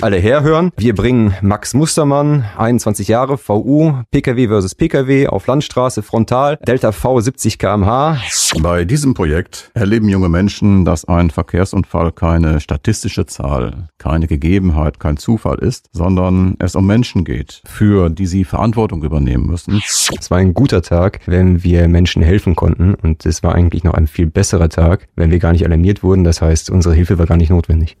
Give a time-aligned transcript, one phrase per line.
[0.00, 0.70] alle herhören.
[0.76, 7.20] Wir bringen Max Mustermann, 21 Jahre, VU, PKW versus PKW auf Landstraße, frontal, Delta V
[7.20, 8.18] 70 kmh.
[8.60, 15.16] Bei diesem Projekt erleben junge Menschen, dass ein Verkehrsunfall keine statistische Zahl, keine Gegebenheit, kein
[15.16, 19.82] Zufall ist, sondern es um Menschen geht, für die sie Verantwortung übernehmen müssen.
[19.86, 23.94] Es war ein guter Tag, wenn wir Menschen helfen konnten und es war eigentlich noch
[23.94, 26.24] ein viel besserer Tag, wenn wir gar nicht alarmiert wurden.
[26.24, 27.96] Das heißt, unsere Hilfe war gar nicht notwendig.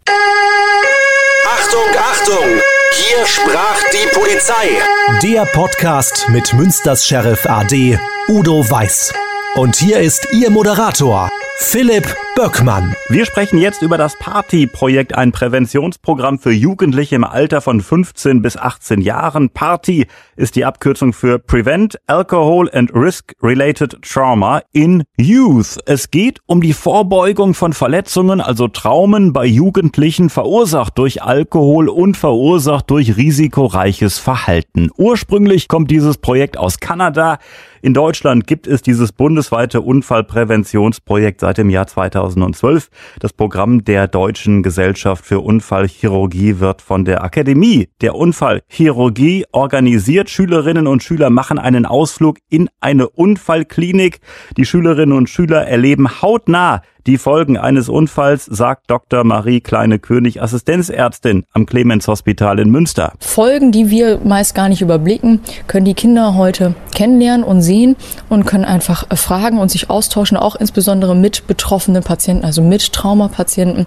[1.70, 2.60] Achtung, Achtung!
[2.94, 4.82] Hier sprach die Polizei.
[5.22, 7.96] Der Podcast mit Münsters Sheriff AD
[8.26, 9.12] Udo Weiß.
[9.54, 11.30] Und hier ist Ihr Moderator,
[11.62, 12.94] Philipp Böckmann.
[13.10, 18.56] Wir sprechen jetzt über das Party-Projekt, ein Präventionsprogramm für Jugendliche im Alter von 15 bis
[18.56, 19.50] 18 Jahren.
[19.50, 25.78] Party ist die Abkürzung für Prevent Alcohol and Risk-Related Trauma in Youth.
[25.84, 32.16] Es geht um die Vorbeugung von Verletzungen, also Traumen bei Jugendlichen, verursacht durch Alkohol und
[32.16, 34.90] verursacht durch risikoreiches Verhalten.
[34.96, 37.38] Ursprünglich kommt dieses Projekt aus Kanada.
[37.82, 42.88] In Deutschland gibt es dieses bundesweite Unfallpräventionsprojekt seit dem Jahr 2012.
[43.18, 50.30] Das Programm der Deutschen Gesellschaft für Unfallchirurgie wird von der Akademie der Unfallchirurgie organisiert.
[50.30, 54.20] Schülerinnen und Schüler machen einen Ausflug in eine Unfallklinik.
[54.56, 59.24] Die Schülerinnen und Schüler erleben hautnah die Folgen eines Unfalls, sagt Dr.
[59.24, 63.12] Marie Kleine-König, Assistenzärztin am Clemens Hospital in Münster.
[63.18, 67.96] Folgen, die wir meist gar nicht überblicken, können die Kinder heute kennenlernen und sehen
[68.28, 73.86] und können einfach fragen und sich austauschen, auch insbesondere mit betroffenen Patienten, also mit Traumapatienten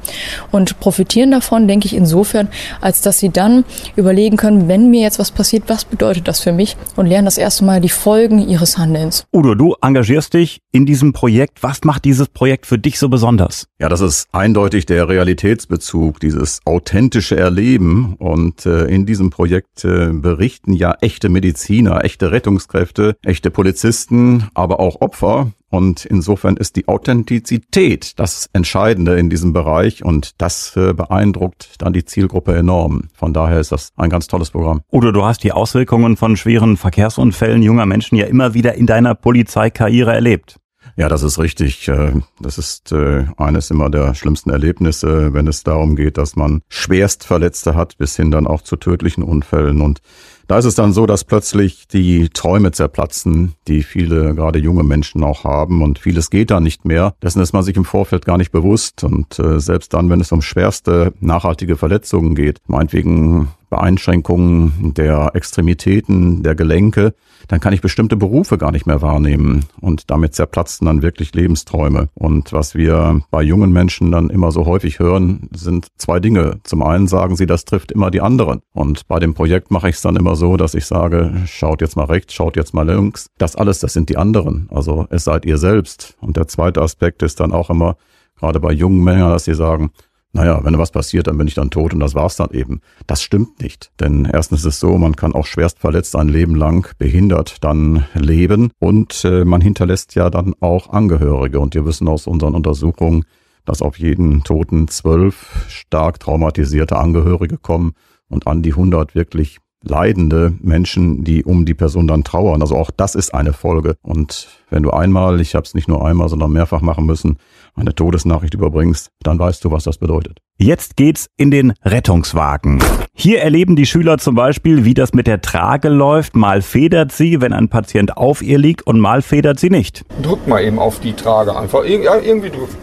[0.52, 2.48] und profitieren davon, denke ich, insofern,
[2.82, 6.52] als dass sie dann überlegen können, wenn mir jetzt was passiert, was bedeutet das für
[6.52, 9.26] mich und lernen das erste Mal die Folgen ihres Handelns.
[9.34, 11.64] Udo, du engagierst dich in diesem Projekt.
[11.64, 13.68] Was macht dieses Projekt für dich so besonders?
[13.80, 18.16] Ja, das ist eindeutig der Realitätsbezug, dieses authentische Erleben.
[18.16, 24.80] Und äh, in diesem Projekt äh, berichten ja echte Mediziner, echte Rettungskräfte, echte Polizisten, aber
[24.80, 25.52] auch Opfer.
[25.74, 31.94] Und insofern ist die Authentizität das Entscheidende in diesem Bereich und das äh, beeindruckt dann
[31.94, 33.06] die Zielgruppe enorm.
[33.16, 34.82] Von daher ist das ein ganz tolles Programm.
[34.92, 39.16] Udo, du hast die Auswirkungen von schweren Verkehrsunfällen junger Menschen ja immer wieder in deiner
[39.16, 40.60] Polizeikarriere erlebt.
[40.96, 41.88] Ja, das ist richtig.
[41.88, 46.62] Äh, das ist äh, eines immer der schlimmsten Erlebnisse, wenn es darum geht, dass man
[46.70, 49.82] Schwerstverletzte hat, bis hin dann auch zu tödlichen Unfällen.
[49.82, 50.02] Und
[50.48, 55.24] da ist es dann so, dass plötzlich die Träume zerplatzen, die viele, gerade junge Menschen
[55.24, 55.82] auch haben.
[55.82, 57.16] Und vieles geht da nicht mehr.
[57.24, 59.04] Dessen ist man sich im Vorfeld gar nicht bewusst.
[59.04, 66.44] Und äh, selbst dann, wenn es um schwerste, nachhaltige Verletzungen geht, meinetwegen Beeinschränkungen der Extremitäten,
[66.44, 67.16] der Gelenke,
[67.48, 69.66] dann kann ich bestimmte Berufe gar nicht mehr wahrnehmen.
[69.80, 72.10] Und damit zerplatzen dann wirklich Lebensträume.
[72.14, 76.60] Und was wir bei jungen Menschen dann immer so häufig hören, sind zwei Dinge.
[76.64, 78.62] Zum einen sagen sie, das trifft immer die anderen.
[78.74, 81.96] Und bei dem Projekt mache ich es dann immer so, dass ich sage, schaut jetzt
[81.96, 83.28] mal rechts, schaut jetzt mal links.
[83.38, 84.68] Das alles, das sind die anderen.
[84.72, 86.16] Also es seid ihr selbst.
[86.22, 87.96] Und der zweite Aspekt ist dann auch immer,
[88.40, 89.92] gerade bei jungen Männern, dass sie sagen,
[90.36, 92.82] naja, wenn was passiert, dann bin ich dann tot und das war's dann eben.
[93.06, 93.92] Das stimmt nicht.
[94.00, 98.06] Denn erstens ist es so, man kann auch schwerst verletzt ein Leben lang behindert dann
[98.16, 101.60] leben und äh, man hinterlässt ja dann auch Angehörige.
[101.60, 103.26] Und wir wissen aus unseren Untersuchungen,
[103.64, 107.94] dass auf jeden Toten zwölf stark traumatisierte Angehörige kommen
[108.28, 112.62] und an die 100 wirklich leidende Menschen, die um die Person dann trauern.
[112.62, 113.96] Also auch das ist eine Folge.
[114.02, 117.38] Und wenn du einmal, ich habe es nicht nur einmal, sondern mehrfach machen müssen,
[117.76, 120.40] eine Todesnachricht überbringst, dann weißt du, was das bedeutet.
[120.58, 122.82] Jetzt geht's in den Rettungswagen.
[123.14, 126.36] Hier erleben die Schüler zum Beispiel, wie das mit der Trage läuft.
[126.36, 130.06] Mal federt sie, wenn ein Patient auf ihr liegt und mal federt sie nicht.
[130.22, 131.84] Drück mal eben auf die Trage einfach.
[131.84, 132.78] Ir ja, irgendwie drücken.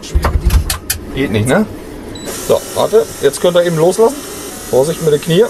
[1.15, 1.65] Geht nicht, ne?
[2.47, 3.03] So, warte.
[3.21, 4.15] Jetzt könnt ihr eben loslassen.
[4.69, 5.43] Vorsicht mit den Knie.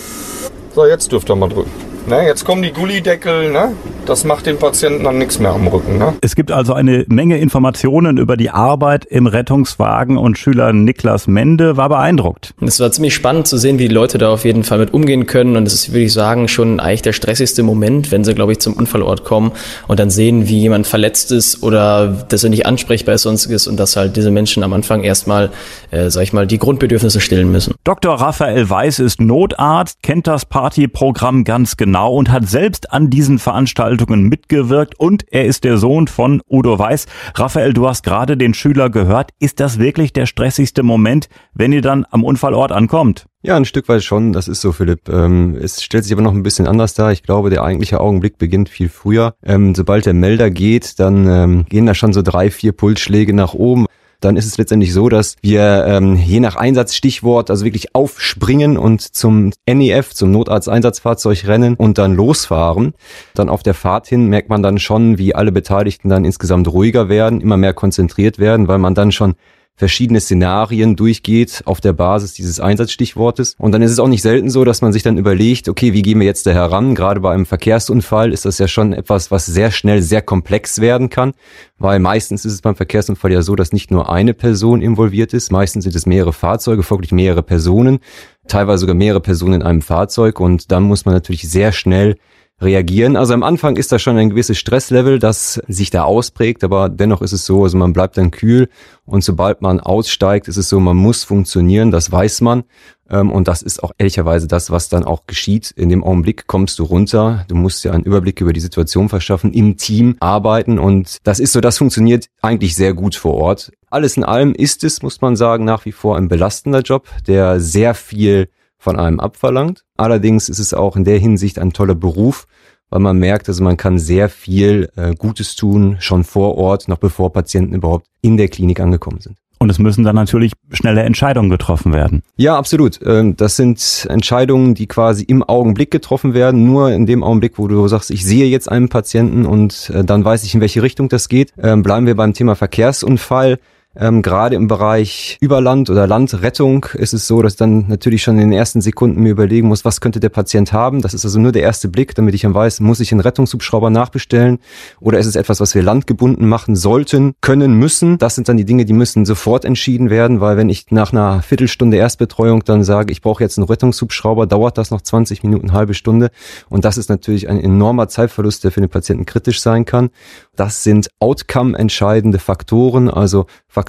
[0.74, 1.91] So, jetzt dürft ihr mal drücken.
[2.08, 3.74] Ne, jetzt kommen die Gullideckel, ne?
[4.08, 6.00] Das macht den Patienten dann nichts mehr am Rücken.
[6.00, 6.16] Ne?
[6.22, 11.78] Es gibt also eine Menge Informationen über die Arbeit im Rettungswagen und Schüler Niklas Mende
[11.78, 12.56] war beeindruckt.
[12.62, 15.28] Es war ziemlich spannend zu sehen, wie die Leute da auf jeden Fall mit umgehen
[15.28, 18.54] können und es ist, würde ich sagen, schon eigentlich der stressigste Moment, wenn sie, glaube
[18.54, 19.52] ich, zum Unfallort kommen
[19.88, 23.80] und dann sehen, wie jemand verletzt ist oder dass er nicht ansprechbar ist sonstiges und
[23.80, 25.52] dass halt diese Menschen am Anfang erstmal,
[25.92, 27.76] äh, sag ich mal, die Grundbedürfnisse stillen müssen.
[27.84, 28.16] Dr.
[28.16, 33.72] Raphael Weiß ist Notarzt, kennt das Partyprogramm ganz genau und hat selbst an diesen Veranstaltungen
[33.82, 37.06] Veranstaltungen mitgewirkt und er ist der Sohn von Udo Weiß.
[37.36, 39.32] Raphael, du hast gerade den Schüler gehört.
[39.40, 43.28] Ist das wirklich der stressigste Moment, wenn ihr dann am Unfallort ankommt?
[43.44, 45.10] Ja, ein Stück weit schon, das ist so, Philipp.
[45.10, 47.12] Ähm, es stellt sich aber noch ein bisschen anders dar.
[47.12, 49.34] Ich glaube, der eigentliche Augenblick beginnt viel früher.
[49.44, 53.54] Ähm, sobald der Melder geht, dann ähm, gehen da schon so drei, vier Pulsschläge nach
[53.54, 53.88] oben.
[54.22, 59.02] Dann ist es letztendlich so, dass wir ähm, je nach Einsatzstichwort also wirklich aufspringen und
[59.02, 62.94] zum NEF, zum Notarzteinsatzfahrzeug rennen und dann losfahren.
[63.34, 67.10] Dann auf der Fahrt hin merkt man dann schon, wie alle Beteiligten dann insgesamt ruhiger
[67.10, 69.34] werden, immer mehr konzentriert werden, weil man dann schon
[69.82, 73.56] verschiedene Szenarien durchgeht auf der Basis dieses Einsatzstichwortes.
[73.58, 76.04] Und dann ist es auch nicht selten so, dass man sich dann überlegt, okay, wie
[76.04, 76.94] gehen wir jetzt da heran?
[76.94, 81.10] Gerade bei einem Verkehrsunfall ist das ja schon etwas, was sehr schnell sehr komplex werden
[81.10, 81.34] kann,
[81.80, 85.52] weil meistens ist es beim Verkehrsunfall ja so, dass nicht nur eine Person involviert ist,
[85.52, 88.02] meistens sind es mehrere Fahrzeuge, folglich mehrere Personen,
[88.48, 92.18] teilweise sogar mehrere Personen in einem Fahrzeug und dann muss man natürlich sehr schnell
[92.62, 93.16] reagieren.
[93.16, 97.22] Also am Anfang ist da schon ein gewisses Stresslevel, das sich da ausprägt, aber dennoch
[97.22, 98.70] ist es so, also man bleibt dann kühl
[99.06, 102.64] und sobald man aussteigt, ist es so, man muss funktionieren, das weiß man.
[103.10, 105.72] Ähm, und das ist auch ehrlicherweise das, was dann auch geschieht.
[105.72, 109.54] In dem Augenblick kommst du runter, du musst dir einen Überblick über die Situation verschaffen,
[109.54, 113.72] im Team arbeiten und das ist so, das funktioniert eigentlich sehr gut vor Ort.
[113.90, 117.60] Alles in allem ist es, muss man sagen, nach wie vor ein belastender Job, der
[117.60, 118.48] sehr viel
[118.82, 119.84] von einem abverlangt.
[119.96, 122.48] Allerdings ist es auch in der Hinsicht ein toller Beruf,
[122.90, 126.98] weil man merkt, also man kann sehr viel äh, Gutes tun, schon vor Ort, noch
[126.98, 129.38] bevor Patienten überhaupt in der Klinik angekommen sind.
[129.60, 132.24] Und es müssen dann natürlich schnelle Entscheidungen getroffen werden.
[132.38, 133.00] Ja, absolut.
[133.06, 136.66] Ähm, das sind Entscheidungen, die quasi im Augenblick getroffen werden.
[136.66, 140.26] Nur in dem Augenblick, wo du sagst, ich sehe jetzt einen Patienten und äh, dann
[140.26, 141.54] weiß ich, in welche Richtung das geht.
[141.62, 143.60] Ähm, bleiben wir beim Thema Verkehrsunfall.
[143.94, 148.50] Ähm, gerade im Bereich Überland- oder Landrettung ist es so, dass dann natürlich schon in
[148.50, 151.02] den ersten Sekunden mir überlegen muss, was könnte der Patient haben.
[151.02, 153.90] Das ist also nur der erste Blick, damit ich dann weiß, muss ich einen Rettungshubschrauber
[153.90, 154.60] nachbestellen
[155.02, 158.18] oder ist es etwas, was wir landgebunden machen sollten, können, müssen.
[158.18, 161.42] Das sind dann die Dinge, die müssen sofort entschieden werden, weil wenn ich nach einer
[161.42, 165.96] Viertelstunde Erstbetreuung dann sage, ich brauche jetzt einen Rettungshubschrauber, dauert das noch 20 Minuten, halbe
[165.96, 166.32] Stunde.
[166.70, 170.12] Und das ist natürlich ein enormer Zeitverlust, der für den Patienten kritisch sein kann.
[170.56, 173.81] Das sind outcome entscheidende Faktoren, also Faktoren,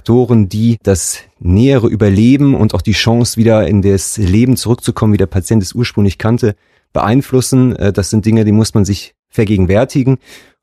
[0.48, 5.26] die das nähere Überleben und auch die Chance, wieder in das Leben zurückzukommen, wie der
[5.26, 6.56] Patient es ursprünglich kannte,
[6.92, 7.76] beeinflussen.
[7.76, 10.18] Äh, das sind Dinge, die muss man sich vergegenwärtigen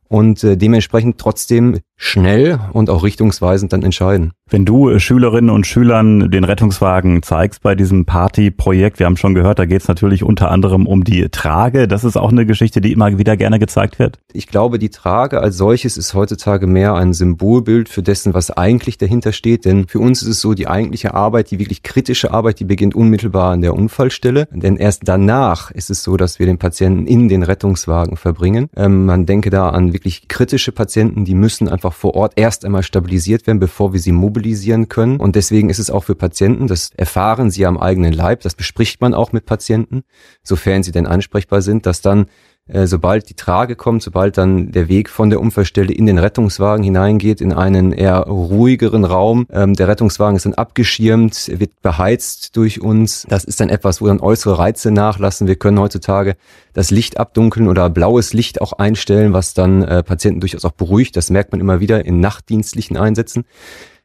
[0.08, 4.31] und äh, dementsprechend trotzdem schnell und auch richtungsweisend dann entscheiden.
[4.50, 9.36] Wenn du äh, Schülerinnen und Schülern den Rettungswagen zeigst bei diesem Party-Projekt, wir haben schon
[9.36, 11.88] gehört, da geht es natürlich unter anderem um die Trage.
[11.88, 14.18] Das ist auch eine Geschichte, die immer wieder gerne gezeigt wird.
[14.34, 18.98] Ich glaube, die Trage als solches ist heutzutage mehr ein Symbolbild für dessen, was eigentlich
[18.98, 19.66] dahinter steht.
[19.66, 22.95] Denn für uns ist es so, die eigentliche Arbeit, die wirklich kritische Arbeit, die beginnt
[22.95, 24.48] unmittelbar an der Unfallstelle.
[24.52, 28.69] Denn erst danach ist es so, dass wir den Patienten in den Rettungswagen verbringen.
[28.75, 32.83] Ähm, man denke da an wirklich kritische Patienten, die müssen einfach vor Ort erst einmal
[32.83, 35.19] stabilisiert werden, bevor wir sie mobilisieren können.
[35.19, 39.01] Und deswegen ist es auch für Patienten, das erfahren sie am eigenen Leib, das bespricht
[39.01, 40.03] man auch mit Patienten,
[40.44, 42.27] sofern sie denn ansprechbar sind, dass dann
[42.71, 46.83] äh, sobald die Trage kommt, sobald dann der Weg von der Unfallstelle in den Rettungswagen
[46.83, 49.48] hineingeht, in einen eher ruhigeren Raum.
[49.51, 53.25] Ähm, der Rettungswagen ist dann abgeschirmt, wird beheizt durch uns.
[53.27, 55.48] Das ist dann etwas, wo dann äußere Reize nachlassen.
[55.48, 56.36] Wir können heutzutage
[56.74, 61.16] das Licht abdunkeln oder blaues Licht auch einstellen, was dann äh, Patienten durchaus auch beruhigt.
[61.16, 63.45] Das merkt man immer wieder in nachtdienstlichen Einsätzen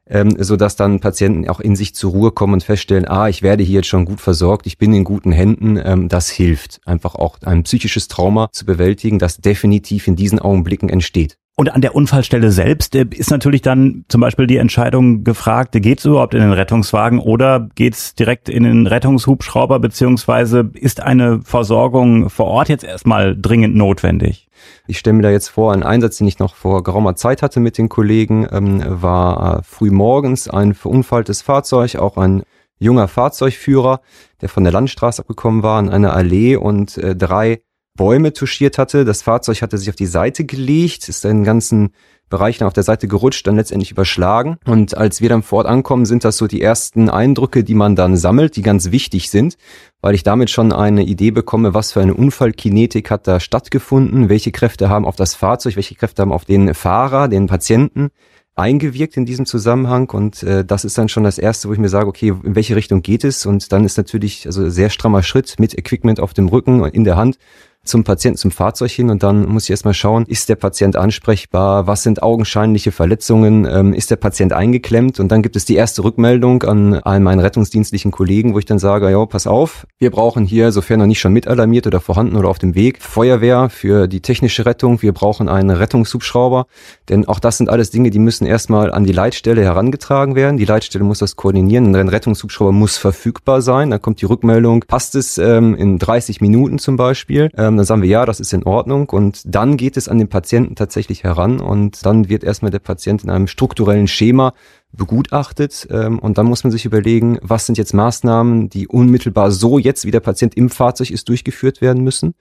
[0.08, 3.42] ähm, so dass dann Patienten auch in sich zur Ruhe kommen und feststellen, ah, ich
[3.42, 5.80] werde hier jetzt schon gut versorgt, ich bin in guten Händen.
[5.82, 10.88] Ähm, das hilft einfach auch ein psychisches Trauma zu bewältigen, das definitiv in diesen Augenblicken
[10.88, 11.38] entsteht.
[11.56, 16.00] Und an der Unfallstelle selbst äh, ist natürlich dann zum Beispiel die Entscheidung gefragt, geht
[16.00, 21.42] es überhaupt in den Rettungswagen oder geht es direkt in den Rettungshubschrauber, beziehungsweise ist eine
[21.42, 24.48] Versorgung vor Ort jetzt erstmal dringend notwendig?
[24.88, 27.60] Ich stelle mir da jetzt vor, ein Einsatz, den ich noch vor geraumer Zeit hatte
[27.60, 32.42] mit den Kollegen, ähm, war äh, früh morgens ein verunfalltes Fahrzeug, auch ein
[32.80, 34.00] junger Fahrzeugführer,
[34.40, 37.60] der von der Landstraße abgekommen war in einer Allee und äh, drei
[37.96, 39.04] Bäume touchiert hatte.
[39.04, 41.92] Das Fahrzeug hatte sich auf die Seite gelegt, ist den ganzen
[42.28, 44.56] Bereich dann auf der Seite gerutscht, dann letztendlich überschlagen.
[44.66, 47.94] Und als wir dann vor Ort ankommen, sind das so die ersten Eindrücke, die man
[47.94, 49.56] dann sammelt, die ganz wichtig sind,
[50.00, 54.50] weil ich damit schon eine Idee bekomme, was für eine Unfallkinetik hat da stattgefunden, welche
[54.50, 58.10] Kräfte haben auf das Fahrzeug, welche Kräfte haben auf den Fahrer, den Patienten
[58.56, 61.88] eingewirkt in diesem Zusammenhang und äh, das ist dann schon das erste, wo ich mir
[61.88, 65.56] sage, okay, in welche Richtung geht es und dann ist natürlich also sehr strammer Schritt
[65.58, 67.36] mit Equipment auf dem Rücken und in der Hand
[67.84, 71.86] zum Patienten, zum Fahrzeug hin und dann muss ich erstmal schauen, ist der Patient ansprechbar,
[71.86, 75.20] was sind augenscheinliche Verletzungen, ähm, ist der Patient eingeklemmt?
[75.20, 78.78] Und dann gibt es die erste Rückmeldung an all meinen rettungsdienstlichen Kollegen, wo ich dann
[78.78, 82.48] sage, ja, pass auf, wir brauchen hier, sofern noch nicht schon mitalarmiert oder vorhanden oder
[82.48, 86.66] auf dem Weg, Feuerwehr für die technische Rettung, wir brauchen einen Rettungshubschrauber,
[87.08, 90.64] denn auch das sind alles Dinge, die müssen erstmal an die Leitstelle herangetragen werden, die
[90.64, 95.38] Leitstelle muss das koordinieren, ein Rettungshubschrauber muss verfügbar sein, dann kommt die Rückmeldung, passt es
[95.38, 99.08] ähm, in 30 Minuten zum Beispiel, ähm, dann sagen wir, ja, das ist in Ordnung.
[99.10, 103.24] Und dann geht es an den Patienten tatsächlich heran und dann wird erstmal der Patient
[103.24, 104.52] in einem strukturellen Schema
[104.92, 109.78] begutachtet ähm, und dann muss man sich überlegen, was sind jetzt Maßnahmen, die unmittelbar so
[109.78, 112.34] jetzt, wie der Patient im Fahrzeug ist, durchgeführt werden müssen,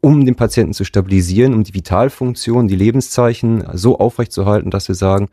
[0.00, 5.28] um den Patienten zu stabilisieren, um die Vitalfunktion, die Lebenszeichen so aufrechtzuerhalten, dass wir sagen,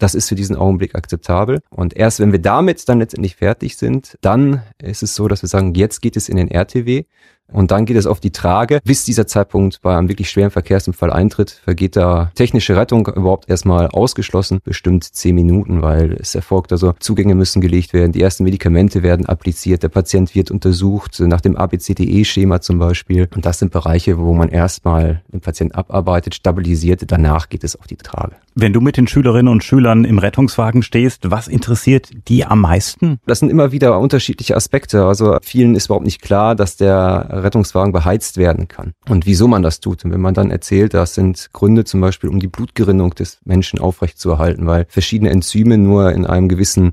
[0.00, 1.60] das ist für diesen Augenblick akzeptabel.
[1.70, 5.48] Und erst wenn wir damit dann letztendlich fertig sind, dann ist es so, dass wir
[5.48, 7.04] sagen, jetzt geht es in den RTW.
[7.52, 8.80] Und dann geht es auf die Trage.
[8.84, 13.88] Bis dieser Zeitpunkt bei einem wirklich schweren Verkehrsunfall eintritt, vergeht da technische Rettung überhaupt erstmal
[13.88, 19.02] ausgeschlossen, bestimmt zehn Minuten, weil es erfolgt also Zugänge müssen gelegt werden, die ersten Medikamente
[19.02, 23.28] werden appliziert, der Patient wird untersucht, nach dem ABCDE-Schema zum Beispiel.
[23.34, 27.86] Und das sind Bereiche, wo man erstmal den Patienten abarbeitet, stabilisiert, danach geht es auf
[27.86, 28.36] die Trage.
[28.54, 33.18] Wenn du mit den Schülerinnen und Schülern im Rettungswagen stehst, was interessiert die am meisten?
[33.26, 35.04] Das sind immer wieder unterschiedliche Aspekte.
[35.04, 38.92] Also vielen ist überhaupt nicht klar, dass der Rettungswagen beheizt werden kann.
[39.08, 40.04] Und wieso man das tut.
[40.04, 43.78] Und wenn man dann erzählt, das sind Gründe zum Beispiel, um die Blutgerinnung des Menschen
[43.78, 46.92] aufrechtzuerhalten, weil verschiedene Enzyme nur in einem gewissen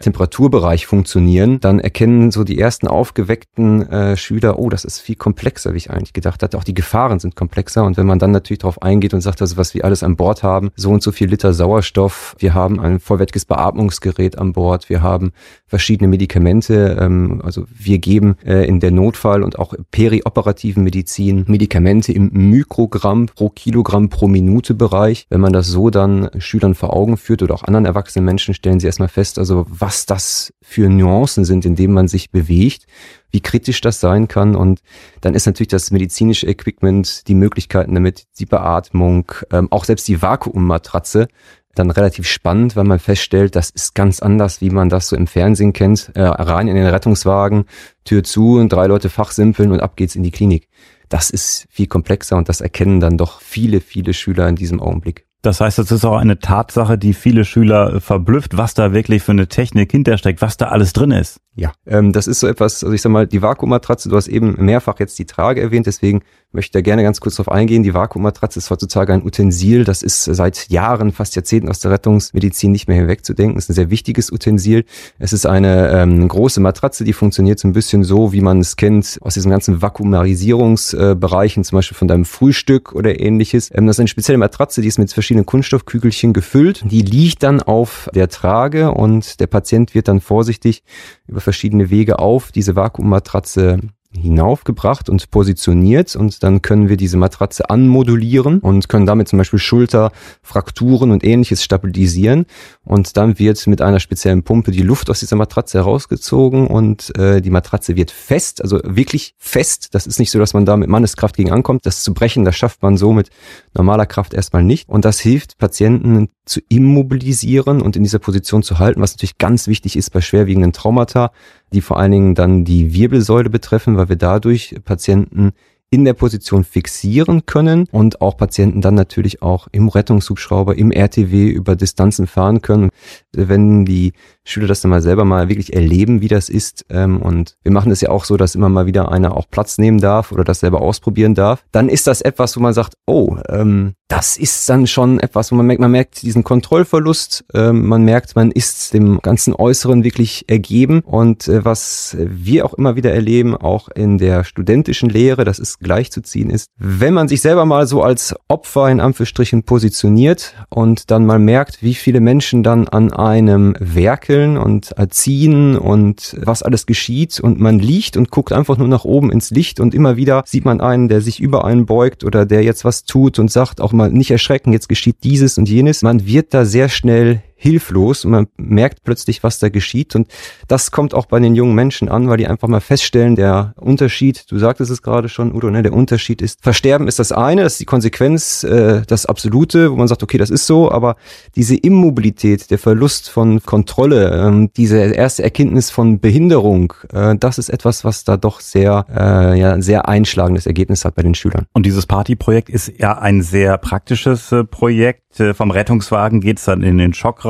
[0.00, 5.72] Temperaturbereich funktionieren, dann erkennen so die ersten aufgeweckten äh, Schüler, oh, das ist viel komplexer,
[5.72, 6.56] wie ich eigentlich gedacht hatte.
[6.56, 7.84] Auch die Gefahren sind komplexer.
[7.84, 10.42] Und wenn man dann natürlich darauf eingeht und sagt, also was wir alles an Bord
[10.42, 15.02] haben, so und so viel Liter Sauerstoff, wir haben ein vollwertiges Beatmungsgerät an Bord, wir
[15.02, 15.32] haben
[15.66, 22.12] verschiedene Medikamente, ähm, also wir geben äh, in der Notfall und auch perioperativen Medizin Medikamente
[22.12, 25.26] im Mikrogramm pro Kilogramm pro Minute Bereich.
[25.28, 28.80] Wenn man das so dann Schülern vor Augen führt oder auch anderen erwachsenen Menschen, stellen
[28.80, 32.86] sie erstmal fest, also was das für Nuancen sind, in denen man sich bewegt,
[33.30, 34.54] wie kritisch das sein kann.
[34.54, 34.80] Und
[35.20, 40.20] dann ist natürlich das medizinische Equipment, die Möglichkeiten damit, die Beatmung, ähm, auch selbst die
[40.20, 41.28] Vakuummatratze,
[41.74, 45.26] dann relativ spannend, weil man feststellt, das ist ganz anders, wie man das so im
[45.26, 46.10] Fernsehen kennt.
[46.14, 47.66] Äh, rein in den Rettungswagen,
[48.04, 50.68] Tür zu und drei Leute fachsimpeln und ab geht's in die Klinik.
[51.08, 55.27] Das ist viel komplexer und das erkennen dann doch viele, viele Schüler in diesem Augenblick.
[55.42, 59.32] Das heißt, es ist auch eine Tatsache, die viele Schüler verblüfft, was da wirklich für
[59.32, 61.40] eine Technik hintersteckt, was da alles drin ist.
[61.58, 64.64] Ja, ähm, das ist so etwas, also ich sag mal, die Vakuummatratze, du hast eben
[64.64, 66.22] mehrfach jetzt die Trage erwähnt, deswegen
[66.52, 67.82] möchte da gerne ganz kurz drauf eingehen.
[67.82, 72.70] Die Vakuummatratze ist heutzutage ein Utensil, das ist seit Jahren, fast Jahrzehnten aus der Rettungsmedizin
[72.70, 73.58] nicht mehr hinwegzudenken.
[73.58, 74.84] Es ist ein sehr wichtiges Utensil.
[75.18, 78.76] Es ist eine ähm, große Matratze, die funktioniert so ein bisschen so, wie man es
[78.76, 83.70] kennt aus diesen ganzen Vakuumarisierungsbereichen, zum Beispiel von deinem Frühstück oder ähnliches.
[83.74, 86.84] Ähm, das ist eine spezielle Matratze, die ist mit verschiedenen Kunststoffkügelchen gefüllt.
[86.88, 90.84] Die liegt dann auf der Trage und der Patient wird dann vorsichtig
[91.28, 93.80] über verschiedene Wege auf diese Vakuummatratze
[94.10, 99.58] hinaufgebracht und positioniert und dann können wir diese Matratze anmodulieren und können damit zum Beispiel
[99.58, 100.12] Schulter,
[100.42, 102.46] Frakturen und ähnliches stabilisieren
[102.84, 107.42] und dann wird mit einer speziellen Pumpe die Luft aus dieser Matratze herausgezogen und äh,
[107.42, 109.88] die Matratze wird fest, also wirklich fest.
[109.92, 111.84] Das ist nicht so, dass man da mit Manneskraft gegen ankommt.
[111.84, 113.28] Das zu brechen, das schafft man so mit
[113.74, 118.78] normaler Kraft erstmal nicht und das hilft Patienten zu immobilisieren und in dieser Position zu
[118.78, 121.30] halten, was natürlich ganz wichtig ist bei schwerwiegenden Traumata,
[121.72, 125.52] die vor allen Dingen dann die Wirbelsäule betreffen, weil wir dadurch Patienten
[125.90, 131.48] in der Position fixieren können und auch Patienten dann natürlich auch im Rettungshubschrauber, im RTW
[131.48, 132.90] über Distanzen fahren können.
[133.32, 134.12] Wenn die
[134.44, 137.90] Schüler das dann mal selber mal wirklich erleben, wie das ist, ähm, und wir machen
[137.90, 140.60] es ja auch so, dass immer mal wieder einer auch Platz nehmen darf oder das
[140.60, 144.86] selber ausprobieren darf, dann ist das etwas, wo man sagt, oh, ähm, das ist dann
[144.86, 149.20] schon etwas, wo man merkt, man merkt diesen Kontrollverlust, ähm, man merkt, man ist dem
[149.20, 151.00] ganzen Äußeren wirklich ergeben.
[151.00, 155.80] Und äh, was wir auch immer wieder erleben, auch in der studentischen Lehre, das ist
[155.80, 161.26] gleichzuziehen ist, wenn man sich selber mal so als Opfer in Ampelstrichen positioniert und dann
[161.26, 167.40] mal merkt, wie viele Menschen dann an einem werkeln und erziehen und was alles geschieht
[167.40, 170.64] und man liegt und guckt einfach nur nach oben ins Licht und immer wieder sieht
[170.64, 173.92] man einen, der sich über einen beugt oder der jetzt was tut und sagt auch
[173.98, 176.02] mal nicht erschrecken, jetzt geschieht dieses und jenes.
[176.02, 180.14] Man wird da sehr schnell hilflos und man merkt plötzlich, was da geschieht.
[180.14, 180.28] Und
[180.68, 184.46] das kommt auch bei den jungen Menschen an, weil die einfach mal feststellen, der Unterschied,
[184.48, 187.72] du sagtest es gerade schon, Udo, ne, der Unterschied ist, Versterben ist das eine, das
[187.72, 191.16] ist die Konsequenz, äh, das Absolute, wo man sagt, okay, das ist so, aber
[191.56, 197.70] diese Immobilität, der Verlust von Kontrolle, ähm, diese erste Erkenntnis von Behinderung, äh, das ist
[197.70, 201.66] etwas, was da doch sehr, äh, ja, sehr einschlagendes Ergebnis hat bei den Schülern.
[201.72, 205.22] Und dieses Partyprojekt ist ja ein sehr praktisches äh, Projekt.
[205.54, 207.47] Vom Rettungswagen geht's dann in den Schockraum.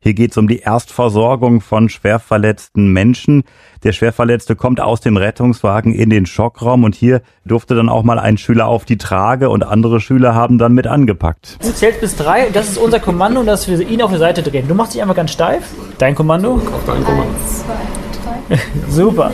[0.00, 3.44] Hier geht's um die Erstversorgung von schwerverletzten Menschen.
[3.84, 8.18] Der Schwerverletzte kommt aus dem Rettungswagen in den Schockraum und hier durfte dann auch mal
[8.18, 11.58] ein Schüler auf die Trage und andere Schüler haben dann mit angepackt.
[11.62, 14.42] Du zählst bis drei und das ist unser Kommando, dass wir ihn auf die Seite
[14.42, 14.66] drehen.
[14.68, 15.64] Du machst dich einfach ganz steif.
[15.98, 16.54] Dein Kommando?
[16.54, 17.32] Auf dein Kommando.
[17.32, 18.05] Eins, zwei,
[18.88, 19.32] Super.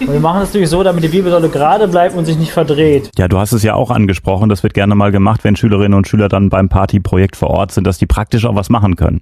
[0.00, 3.10] Und wir machen das natürlich so, damit die Wirbelsäule gerade bleibt und sich nicht verdreht.
[3.16, 6.08] Ja, du hast es ja auch angesprochen, das wird gerne mal gemacht, wenn Schülerinnen und
[6.08, 9.20] Schüler dann beim Partyprojekt vor Ort sind, dass die praktisch auch was machen können.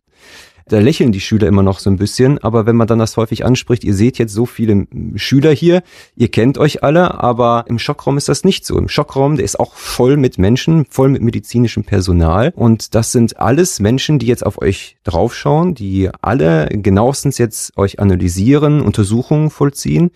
[0.66, 3.44] Da lächeln die Schüler immer noch so ein bisschen, aber wenn man dann das häufig
[3.44, 4.86] anspricht, ihr seht jetzt so viele
[5.16, 5.82] Schüler hier,
[6.16, 8.78] ihr kennt euch alle, aber im Schockraum ist das nicht so.
[8.78, 13.38] Im Schockraum, der ist auch voll mit Menschen, voll mit medizinischem Personal und das sind
[13.38, 20.10] alles Menschen, die jetzt auf euch draufschauen, die alle genauestens jetzt euch analysieren, Untersuchungen vollziehen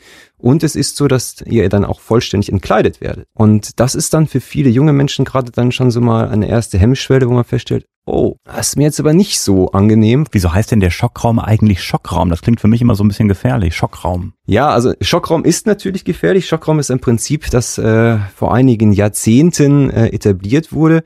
[0.45, 3.27] und es ist so, dass ihr dann auch vollständig entkleidet werdet.
[3.33, 6.79] Und das ist dann für viele junge Menschen gerade dann schon so mal eine erste
[6.79, 10.27] Hemmschwelle, wo man feststellt, Oh, das ist mir jetzt aber nicht so angenehm.
[10.31, 12.29] Wieso heißt denn der Schockraum eigentlich Schockraum?
[12.29, 13.75] Das klingt für mich immer so ein bisschen gefährlich.
[13.75, 14.35] Schockraum.
[14.45, 16.47] Ja, also Schockraum ist natürlich gefährlich.
[16.47, 21.03] Schockraum ist ein Prinzip, das äh, vor einigen Jahrzehnten äh, etabliert wurde.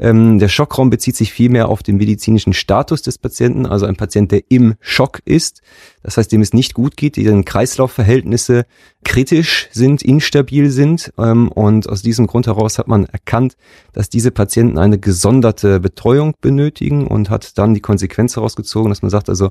[0.00, 4.32] Ähm, der Schockraum bezieht sich vielmehr auf den medizinischen Status des Patienten, also ein Patient,
[4.32, 5.62] der im Schock ist.
[6.02, 8.64] Das heißt, dem es nicht gut geht, deren Kreislaufverhältnisse
[9.04, 11.12] kritisch sind, instabil sind.
[11.18, 13.56] Ähm, und aus diesem Grund heraus hat man erkannt,
[13.92, 19.10] dass diese Patienten eine gesonderte Betreuung benötigen und hat dann die Konsequenz herausgezogen, dass man
[19.10, 19.50] sagt, also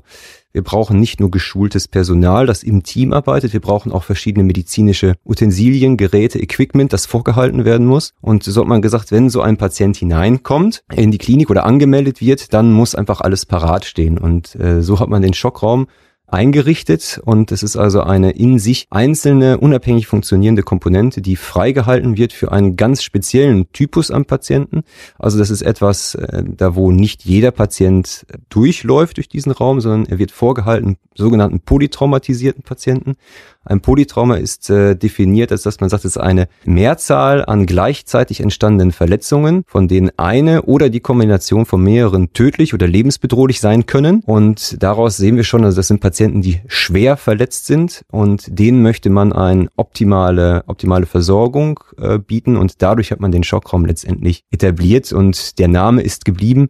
[0.52, 5.14] wir brauchen nicht nur geschultes Personal, das im Team arbeitet, wir brauchen auch verschiedene medizinische
[5.24, 8.14] Utensilien, Geräte, Equipment, das vorgehalten werden muss.
[8.20, 12.20] Und so hat man gesagt, wenn so ein Patient hineinkommt in die Klinik oder angemeldet
[12.20, 14.18] wird, dann muss einfach alles parat stehen.
[14.18, 15.86] Und äh, so hat man den Schockraum
[16.32, 22.32] eingerichtet und es ist also eine in sich einzelne, unabhängig funktionierende Komponente, die freigehalten wird
[22.32, 24.82] für einen ganz speziellen Typus am Patienten.
[25.18, 30.06] Also das ist etwas, äh, da wo nicht jeder Patient durchläuft durch diesen Raum, sondern
[30.06, 33.16] er wird vorgehalten sogenannten polytraumatisierten Patienten.
[33.64, 38.40] Ein Polytrauma ist äh, definiert, als dass man sagt, es ist eine Mehrzahl an gleichzeitig
[38.40, 44.22] entstandenen Verletzungen, von denen eine oder die Kombination von mehreren tödlich oder lebensbedrohlich sein können.
[44.24, 48.82] Und daraus sehen wir schon, also das sind Patienten, die schwer verletzt sind und denen
[48.82, 54.42] möchte man eine optimale, optimale Versorgung äh, bieten und dadurch hat man den Schockraum letztendlich
[54.50, 56.68] etabliert und der Name ist geblieben.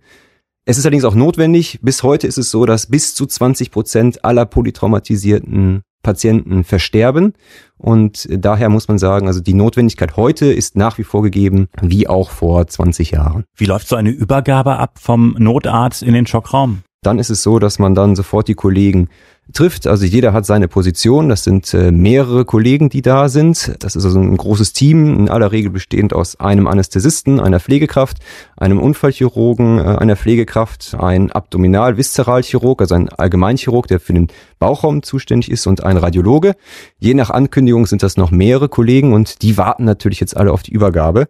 [0.65, 1.81] Es ist allerdings auch notwendig.
[1.83, 7.35] Bis heute ist es so, dass bis zu 20 Prozent aller polytraumatisierten Patienten versterben.
[7.77, 12.09] Und daher muss man sagen, also die Notwendigkeit heute ist nach wie vor gegeben, wie
[12.09, 13.45] auch vor 20 Jahren.
[13.57, 16.83] Wie läuft so eine Übergabe ab vom Notarzt in den Schockraum?
[17.03, 19.09] Dann ist es so, dass man dann sofort die Kollegen
[19.53, 19.87] trifft.
[19.87, 21.29] Also jeder hat seine Position.
[21.29, 23.75] Das sind äh, mehrere Kollegen, die da sind.
[23.81, 28.19] Das ist also ein großes Team, in aller Regel bestehend aus einem Anästhesisten, einer Pflegekraft,
[28.57, 35.51] einem Unfallchirurgen, äh, einer Pflegekraft, ein Abdominal-Viszeralchirurg, also ein Allgemeinchirurg, der für den Bauchraum zuständig
[35.51, 36.55] ist und ein Radiologe.
[36.99, 40.63] Je nach Ankündigung sind das noch mehrere Kollegen und die warten natürlich jetzt alle auf
[40.63, 41.29] die Übergabe.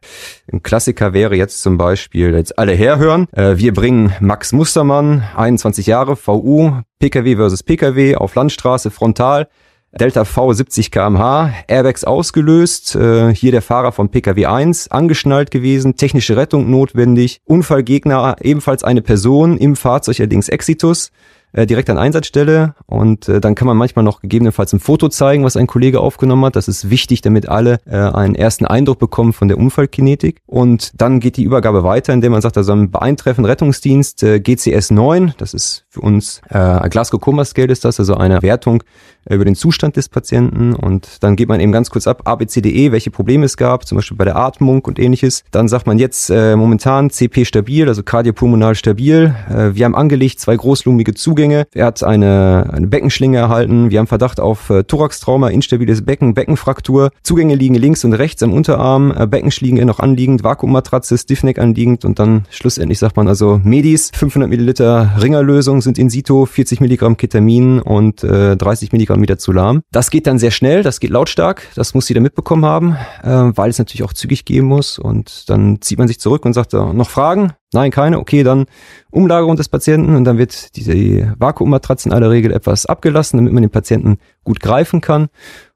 [0.53, 3.29] Ein Klassiker wäre jetzt zum Beispiel, jetzt alle herhören.
[3.33, 9.49] Äh, wir bringen Max Mustermann, 21 Jahre, VU, Pkw versus Pkw auf Landstraße frontal.
[9.93, 15.97] Delta V 70 kmh, Airbags ausgelöst, äh, hier der Fahrer von Pkw 1 angeschnallt gewesen,
[15.97, 21.11] technische Rettung notwendig, Unfallgegner ebenfalls eine Person, im Fahrzeug allerdings Exitus
[21.53, 25.45] äh, direkt an Einsatzstelle und äh, dann kann man manchmal noch gegebenenfalls ein Foto zeigen,
[25.45, 26.57] was ein Kollege aufgenommen hat.
[26.57, 30.41] Das ist wichtig, damit alle äh, einen ersten Eindruck bekommen von der Unfallkinetik.
[30.47, 34.91] Und dann geht die Übergabe weiter, indem man sagt, also ein Beeintreffen Rettungsdienst äh, GCS
[34.91, 38.83] 9, das ist für uns äh, Glasgow Coma Scale ist das, also eine Wertung
[39.29, 43.11] über den Zustand des Patienten und dann geht man eben ganz kurz ab, ABCDE, welche
[43.11, 45.45] Probleme es gab, zum Beispiel bei der Atmung und ähnliches.
[45.51, 49.35] Dann sagt man jetzt äh, momentan CP stabil, also kardiopulmonal stabil.
[49.49, 51.67] Äh, wir haben angelegt zwei großlumige Zugänge.
[51.75, 53.91] Er hat eine, eine Beckenschlinge erhalten.
[53.91, 57.11] Wir haben Verdacht auf äh, Thoraxtrauma, instabiles Becken, Beckenfraktur.
[57.23, 62.19] Zugänge liegen links und rechts am Unterarm, äh, Beckenschlinge noch anliegend, Vakuummatratze, Stiffneck anliegend und
[62.19, 67.81] dann schlussendlich sagt man also Medis, 500 Milliliter Ringerlösung sind in situ 40 Milligramm Ketamin
[67.81, 69.83] und äh, 30 Milligramm Midazolam.
[69.91, 73.71] Das geht dann sehr schnell, das geht lautstark, das muss jeder mitbekommen haben, äh, weil
[73.71, 76.93] es natürlich auch zügig gehen muss und dann zieht man sich zurück und sagt, äh,
[76.93, 77.53] noch Fragen?
[77.73, 78.19] Nein, keine.
[78.19, 78.67] Okay, dann
[79.11, 83.63] Umlagerung des Patienten und dann wird diese Vakuummatratze in aller Regel etwas abgelassen, damit man
[83.63, 85.29] den Patienten gut greifen kann.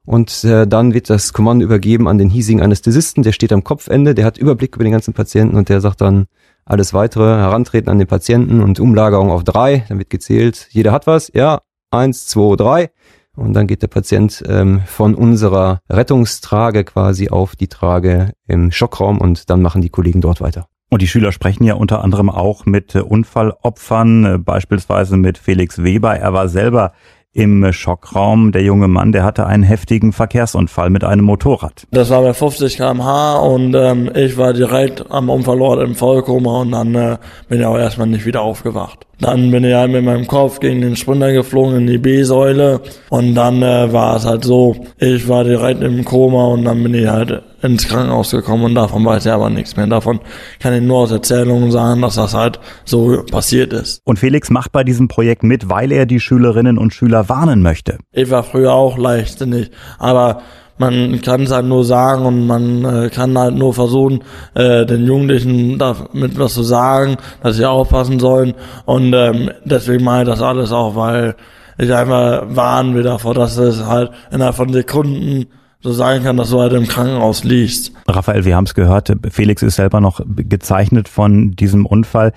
[0.05, 4.13] Und äh, dann wird das Kommando übergeben an den hiesigen Anästhesisten, der steht am Kopfende,
[4.13, 6.27] der hat Überblick über den ganzen Patienten und der sagt dann,
[6.65, 9.85] alles weitere Herantreten an den Patienten und Umlagerung auf drei.
[9.87, 10.67] Dann wird gezählt.
[10.71, 11.31] Jeder hat was.
[11.33, 12.89] Ja, eins, zwei, drei.
[13.35, 19.19] Und dann geht der Patient ähm, von unserer Rettungstrage quasi auf die Trage im Schockraum
[19.19, 20.67] und dann machen die Kollegen dort weiter.
[20.89, 26.15] Und die Schüler sprechen ja unter anderem auch mit Unfallopfern, äh, beispielsweise mit Felix Weber.
[26.15, 26.93] Er war selber
[27.35, 28.53] im Schockraum.
[28.53, 31.85] Der junge Mann, der hatte einen heftigen Verkehrsunfall mit einem Motorrad.
[31.91, 36.71] Das war bei 50 km/h und ähm, ich war direkt am Unfallort im Vollkoma und
[36.71, 37.17] dann äh,
[37.49, 39.05] bin ich auch erstmal nicht wieder aufgewacht.
[39.19, 43.35] Dann bin ich halt mit meinem Kopf gegen den Sprinter geflogen in die B-Säule und
[43.35, 47.07] dann äh, war es halt so, ich war direkt im Koma und dann bin ich
[47.07, 49.87] halt ins Krankenhaus gekommen und davon weiß ich aber nichts mehr.
[49.87, 50.19] Davon
[50.59, 54.01] kann ich nur aus Erzählungen sagen, dass das halt so passiert ist.
[54.03, 57.97] Und Felix macht bei diesem Projekt mit, weil er die Schülerinnen und Schüler warnen möchte.
[58.11, 60.41] Ich war früher auch leichtsinnig, aber
[60.77, 64.23] man kann es halt nur sagen und man äh, kann halt nur versuchen,
[64.55, 68.53] äh, den Jugendlichen damit was zu sagen, dass sie aufpassen sollen.
[68.85, 71.35] Und ähm, deswegen mache ich das alles auch, weil
[71.77, 75.45] ich einfach warnen will davor, dass es halt innerhalb von Sekunden
[75.81, 77.91] so sein kann, dass du halt im Krankenhaus liegst.
[78.07, 82.33] Raphael, wir haben es gehört, Felix ist selber noch gezeichnet von diesem Unfall.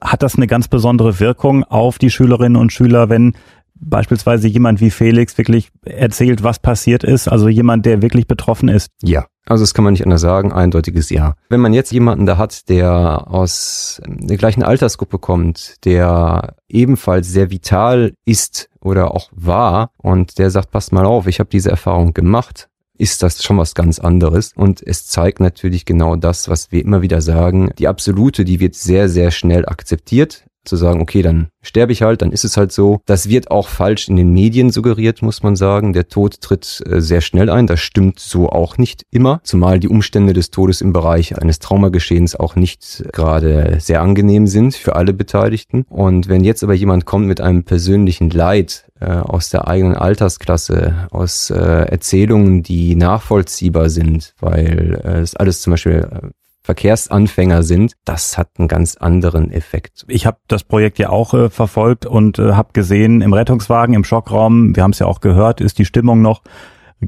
[0.00, 3.34] Hat das eine ganz besondere Wirkung auf die Schülerinnen und Schüler, wenn
[3.80, 8.90] beispielsweise jemand wie Felix wirklich erzählt, was passiert ist, also jemand, der wirklich betroffen ist?
[9.02, 11.34] Ja, also das kann man nicht anders sagen, eindeutiges Ja.
[11.48, 17.50] Wenn man jetzt jemanden da hat, der aus der gleichen Altersgruppe kommt, der ebenfalls sehr
[17.50, 22.14] vital ist oder auch war und der sagt, passt mal auf, ich habe diese Erfahrung
[22.14, 22.68] gemacht,
[23.00, 24.52] ist das schon was ganz anderes.
[24.54, 27.70] Und es zeigt natürlich genau das, was wir immer wieder sagen.
[27.78, 32.22] Die absolute, die wird sehr, sehr schnell akzeptiert zu sagen, okay, dann sterbe ich halt,
[32.22, 33.00] dann ist es halt so.
[33.06, 35.92] Das wird auch falsch in den Medien suggeriert, muss man sagen.
[35.92, 37.66] Der Tod tritt äh, sehr schnell ein.
[37.66, 42.36] Das stimmt so auch nicht immer, zumal die Umstände des Todes im Bereich eines Traumageschehens
[42.36, 45.84] auch nicht gerade sehr angenehm sind für alle Beteiligten.
[45.88, 51.08] Und wenn jetzt aber jemand kommt mit einem persönlichen Leid äh, aus der eigenen Altersklasse,
[51.10, 56.28] aus äh, Erzählungen, die nachvollziehbar sind, weil äh, es alles zum Beispiel äh,
[56.70, 60.04] Verkehrsanfänger sind, das hat einen ganz anderen Effekt.
[60.06, 64.04] Ich habe das Projekt ja auch äh, verfolgt und äh, habe gesehen, im Rettungswagen, im
[64.04, 66.42] Schockraum, wir haben es ja auch gehört, ist die Stimmung noch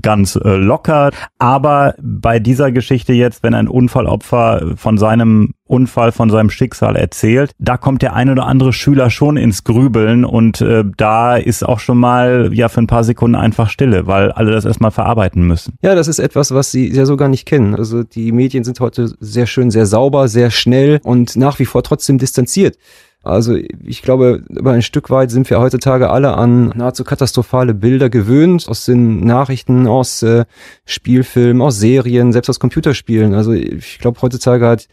[0.00, 1.10] ganz äh, locker.
[1.38, 7.52] Aber bei dieser Geschichte jetzt, wenn ein Unfallopfer von seinem Unfall, von seinem Schicksal erzählt,
[7.58, 11.80] da kommt der ein oder andere Schüler schon ins Grübeln und äh, da ist auch
[11.80, 15.74] schon mal ja für ein paar Sekunden einfach Stille, weil alle das erstmal verarbeiten müssen.
[15.80, 17.74] Ja, das ist etwas, was sie ja so gar nicht kennen.
[17.74, 21.82] Also die Medien sind heute sehr schön, sehr sauber, sehr schnell und nach wie vor
[21.82, 22.76] trotzdem distanziert.
[23.22, 28.10] Also ich glaube, über ein Stück weit sind wir heutzutage alle an nahezu katastrophale Bilder
[28.10, 30.44] gewöhnt, aus den Nachrichten, aus äh,
[30.86, 33.34] Spielfilmen, aus Serien, selbst aus Computerspielen.
[33.34, 34.88] Also ich glaube, heutzutage hat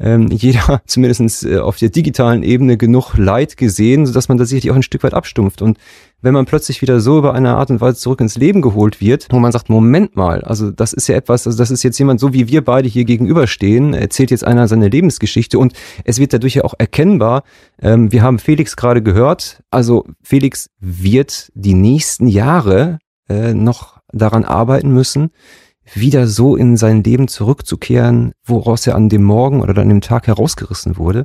[0.00, 4.70] ähm, jeder zumindest äh, auf der digitalen Ebene genug Leid gesehen, sodass man da sicherlich
[4.70, 5.62] auch ein Stück weit abstumpft.
[5.62, 5.78] Und
[6.22, 9.26] wenn man plötzlich wieder so über eine Art und Weise zurück ins Leben geholt wird,
[9.30, 12.20] wo man sagt, Moment mal, also das ist ja etwas, also das ist jetzt jemand,
[12.20, 15.72] so wie wir beide hier gegenüberstehen, erzählt jetzt einer seine Lebensgeschichte und
[16.04, 17.42] es wird dadurch ja auch erkennbar,
[17.80, 24.44] ähm, wir haben Felix gerade gehört, also Felix wird die nächsten Jahre äh, noch daran
[24.44, 25.30] arbeiten müssen,
[25.94, 30.26] wieder so in sein Leben zurückzukehren, woraus er an dem Morgen oder an dem Tag
[30.26, 31.24] herausgerissen wurde.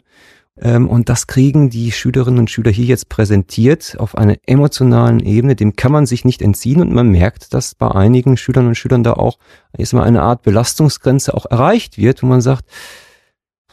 [0.59, 5.55] Ähm, und das kriegen die Schülerinnen und Schüler hier jetzt präsentiert auf einer emotionalen Ebene.
[5.55, 9.03] Dem kann man sich nicht entziehen und man merkt, dass bei einigen Schülern und Schülern
[9.03, 9.37] da auch
[9.77, 12.65] erstmal eine Art Belastungsgrenze auch erreicht wird, wo man sagt,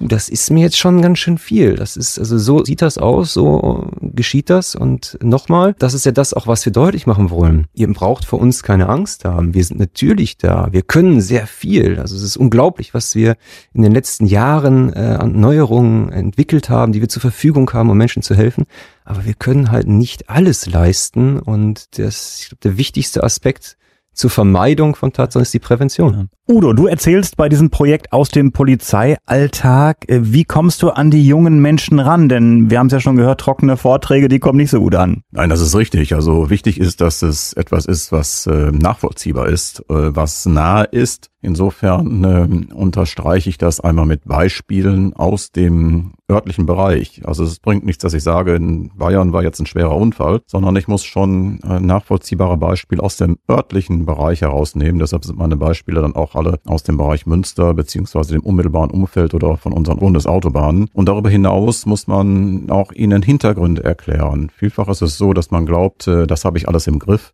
[0.01, 1.77] das ist mir jetzt schon ganz schön viel.
[1.77, 4.75] Das ist, also so sieht das aus, so geschieht das.
[4.75, 7.69] Und nochmal, das ist ja das auch, was wir deutlich machen wollen.
[7.75, 9.55] Ihr braucht vor uns keine Angst haben.
[9.55, 10.69] Wir sind natürlich da.
[10.73, 12.01] Wir können sehr viel.
[12.01, 13.37] Also es ist unglaublich, was wir
[13.73, 17.97] in den letzten Jahren äh, an Neuerungen entwickelt haben, die wir zur Verfügung haben, um
[17.97, 18.65] Menschen zu helfen.
[19.05, 21.39] Aber wir können halt nicht alles leisten.
[21.39, 23.77] Und das, ich glaube, der wichtigste Aspekt
[24.13, 26.31] zur Vermeidung von Tatsachen ist die Prävention.
[26.47, 30.07] Udo, du erzählst bei diesem Projekt aus dem Polizeialltag.
[30.09, 32.29] Äh, wie kommst du an die jungen Menschen ran?
[32.29, 35.23] Denn wir haben es ja schon gehört, trockene Vorträge, die kommen nicht so gut an.
[35.31, 36.15] Nein, das ist richtig.
[36.15, 41.31] Also wichtig ist, dass es etwas ist, was äh, nachvollziehbar ist, äh, was nah ist.
[41.41, 47.21] Insofern äh, unterstreiche ich das einmal mit Beispielen aus dem örtlichen Bereich.
[47.25, 50.75] Also es bringt nichts, dass ich sage, in Bayern war jetzt ein schwerer Unfall, sondern
[50.77, 54.99] ich muss schon nachvollziehbare Beispiele aus dem örtlichen Bereich herausnehmen.
[54.99, 59.35] Deshalb sind meine Beispiele dann auch alle aus dem Bereich Münster beziehungsweise dem unmittelbaren Umfeld
[59.35, 60.89] oder von unseren Bundesautobahnen.
[60.93, 64.51] Und darüber hinaus muss man auch ihnen Hintergründe erklären.
[64.57, 67.33] Vielfach ist es so, dass man glaubt, äh, das habe ich alles im Griff.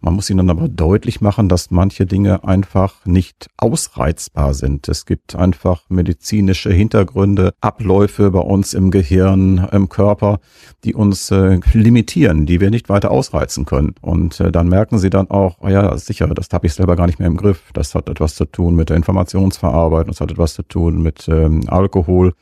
[0.00, 4.88] Man muss ihnen aber deutlich machen, dass manche Dinge einfach nicht ausreizbar sind.
[4.88, 10.40] Es gibt einfach medizinische Hintergründe, Abläufe bei uns im Gehirn, im Körper,
[10.84, 13.94] die uns äh, limitieren, die wir nicht weiter ausreizen können.
[14.00, 17.06] Und äh, dann merken sie dann auch, oh ja, sicher, das habe ich selber gar
[17.06, 17.70] nicht mehr im Griff.
[17.74, 21.62] Das hat etwas zu tun mit der Informationsverarbeitung, das hat etwas zu tun mit ähm,
[21.66, 22.32] Alkohol.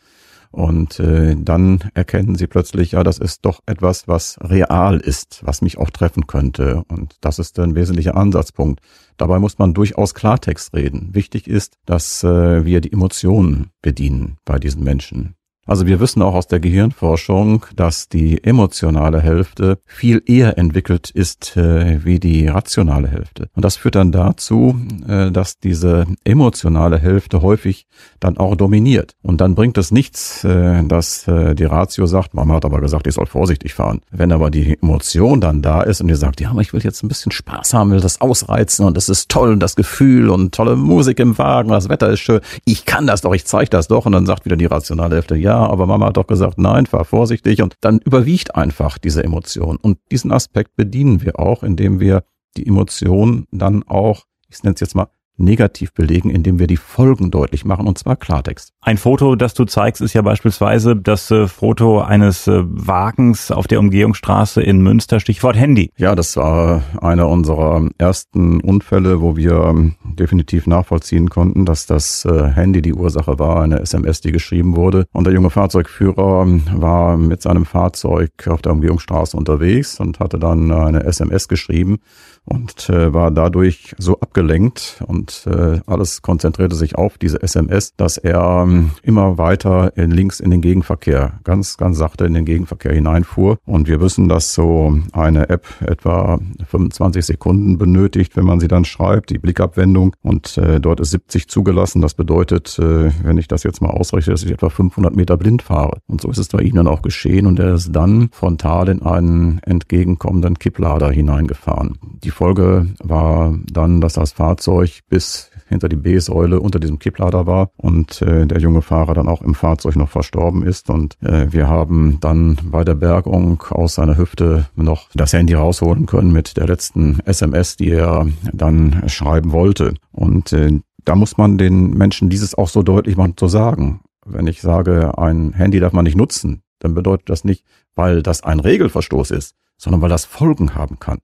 [0.51, 5.63] Und äh, dann erkennen sie plötzlich, ja, das ist doch etwas, was real ist, was
[5.63, 6.85] mich auch treffen könnte.
[6.89, 8.81] Und das ist ein wesentlicher Ansatzpunkt.
[9.17, 11.11] Dabei muss man durchaus Klartext reden.
[11.13, 15.35] Wichtig ist, dass äh, wir die Emotionen bedienen bei diesen Menschen.
[15.69, 21.59] Also wir wissen auch aus der Gehirnforschung, dass die emotionale Hälfte viel eher entwickelt ist
[21.59, 23.51] äh, wie die rationale Hälfte.
[23.55, 27.87] Und das führt dann dazu, äh, dass diese emotionale Hälfte häufig
[28.19, 29.13] dann auch dominiert.
[29.21, 33.07] Und dann bringt es nichts, äh, dass äh, die Ratio sagt, Mama hat aber gesagt,
[33.07, 34.01] ich soll vorsichtig fahren.
[34.11, 37.03] Wenn aber die Emotion dann da ist und ihr sagt, ja, aber ich will jetzt
[37.03, 40.55] ein bisschen Spaß haben, will das ausreizen und es ist toll und das Gefühl und
[40.55, 43.89] tolle Musik im Wagen, das Wetter ist schön, ich kann das doch, ich zeige das
[43.89, 44.07] doch.
[44.07, 47.05] Und dann sagt wieder die rationale Hälfte, ja, aber Mama hat doch gesagt, nein, fahr
[47.05, 47.63] vorsichtig.
[47.63, 49.77] Und dann überwiegt einfach diese Emotion.
[49.77, 52.25] Und diesen Aspekt bedienen wir auch, indem wir
[52.57, 57.31] die Emotion dann auch, ich nenne es jetzt mal, negativ belegen, indem wir die Folgen
[57.31, 58.73] deutlich machen, und zwar Klartext.
[58.81, 63.67] Ein Foto, das du zeigst, ist ja beispielsweise das äh, Foto eines äh, Wagens auf
[63.67, 65.91] der Umgehungsstraße in Münster, Stichwort Handy.
[65.97, 72.25] Ja, das war einer unserer ersten Unfälle, wo wir ähm, definitiv nachvollziehen konnten, dass das
[72.25, 75.07] äh, Handy die Ursache war, eine SMS, die geschrieben wurde.
[75.13, 80.39] Und der junge Fahrzeugführer ähm, war mit seinem Fahrzeug auf der Umgehungsstraße unterwegs und hatte
[80.39, 81.99] dann eine SMS geschrieben
[82.45, 88.63] und war dadurch so abgelenkt und äh, alles konzentrierte sich auf diese SMS, dass er
[88.63, 93.59] ähm, immer weiter in links in den Gegenverkehr, ganz, ganz sachte in den Gegenverkehr hineinfuhr.
[93.67, 96.39] Und wir wissen, dass so eine App etwa
[96.69, 100.15] 25 Sekunden benötigt, wenn man sie dann schreibt, die Blickabwendung.
[100.23, 102.01] Und äh, dort ist 70 zugelassen.
[102.01, 105.63] Das bedeutet, äh, wenn ich das jetzt mal ausrechne, dass ich etwa 500 Meter blind
[105.63, 105.99] fahre.
[106.07, 107.47] Und so ist es bei ihm dann auch geschehen.
[107.47, 111.99] Und er ist dann frontal in einen entgegenkommenden Kipplader hineingefahren.
[112.25, 117.73] Die Folge war dann, dass das Fahrzeug bis hinter die B-Säule unter diesem Kipplader war
[117.77, 120.91] und äh, der junge Fahrer dann auch im Fahrzeug noch verstorben ist.
[120.91, 126.07] Und äh, wir haben dann bei der Bergung aus seiner Hüfte noch das Handy rausholen
[126.07, 129.95] können mit der letzten SMS, die er dann schreiben wollte.
[130.13, 134.03] Und äh, da muss man den Menschen dieses auch so deutlich mal zu sagen.
[134.25, 137.65] Wenn ich sage, ein Handy darf man nicht nutzen, dann bedeutet das nicht,
[137.97, 141.19] weil das ein Regelverstoß ist, sondern weil das Folgen haben kann.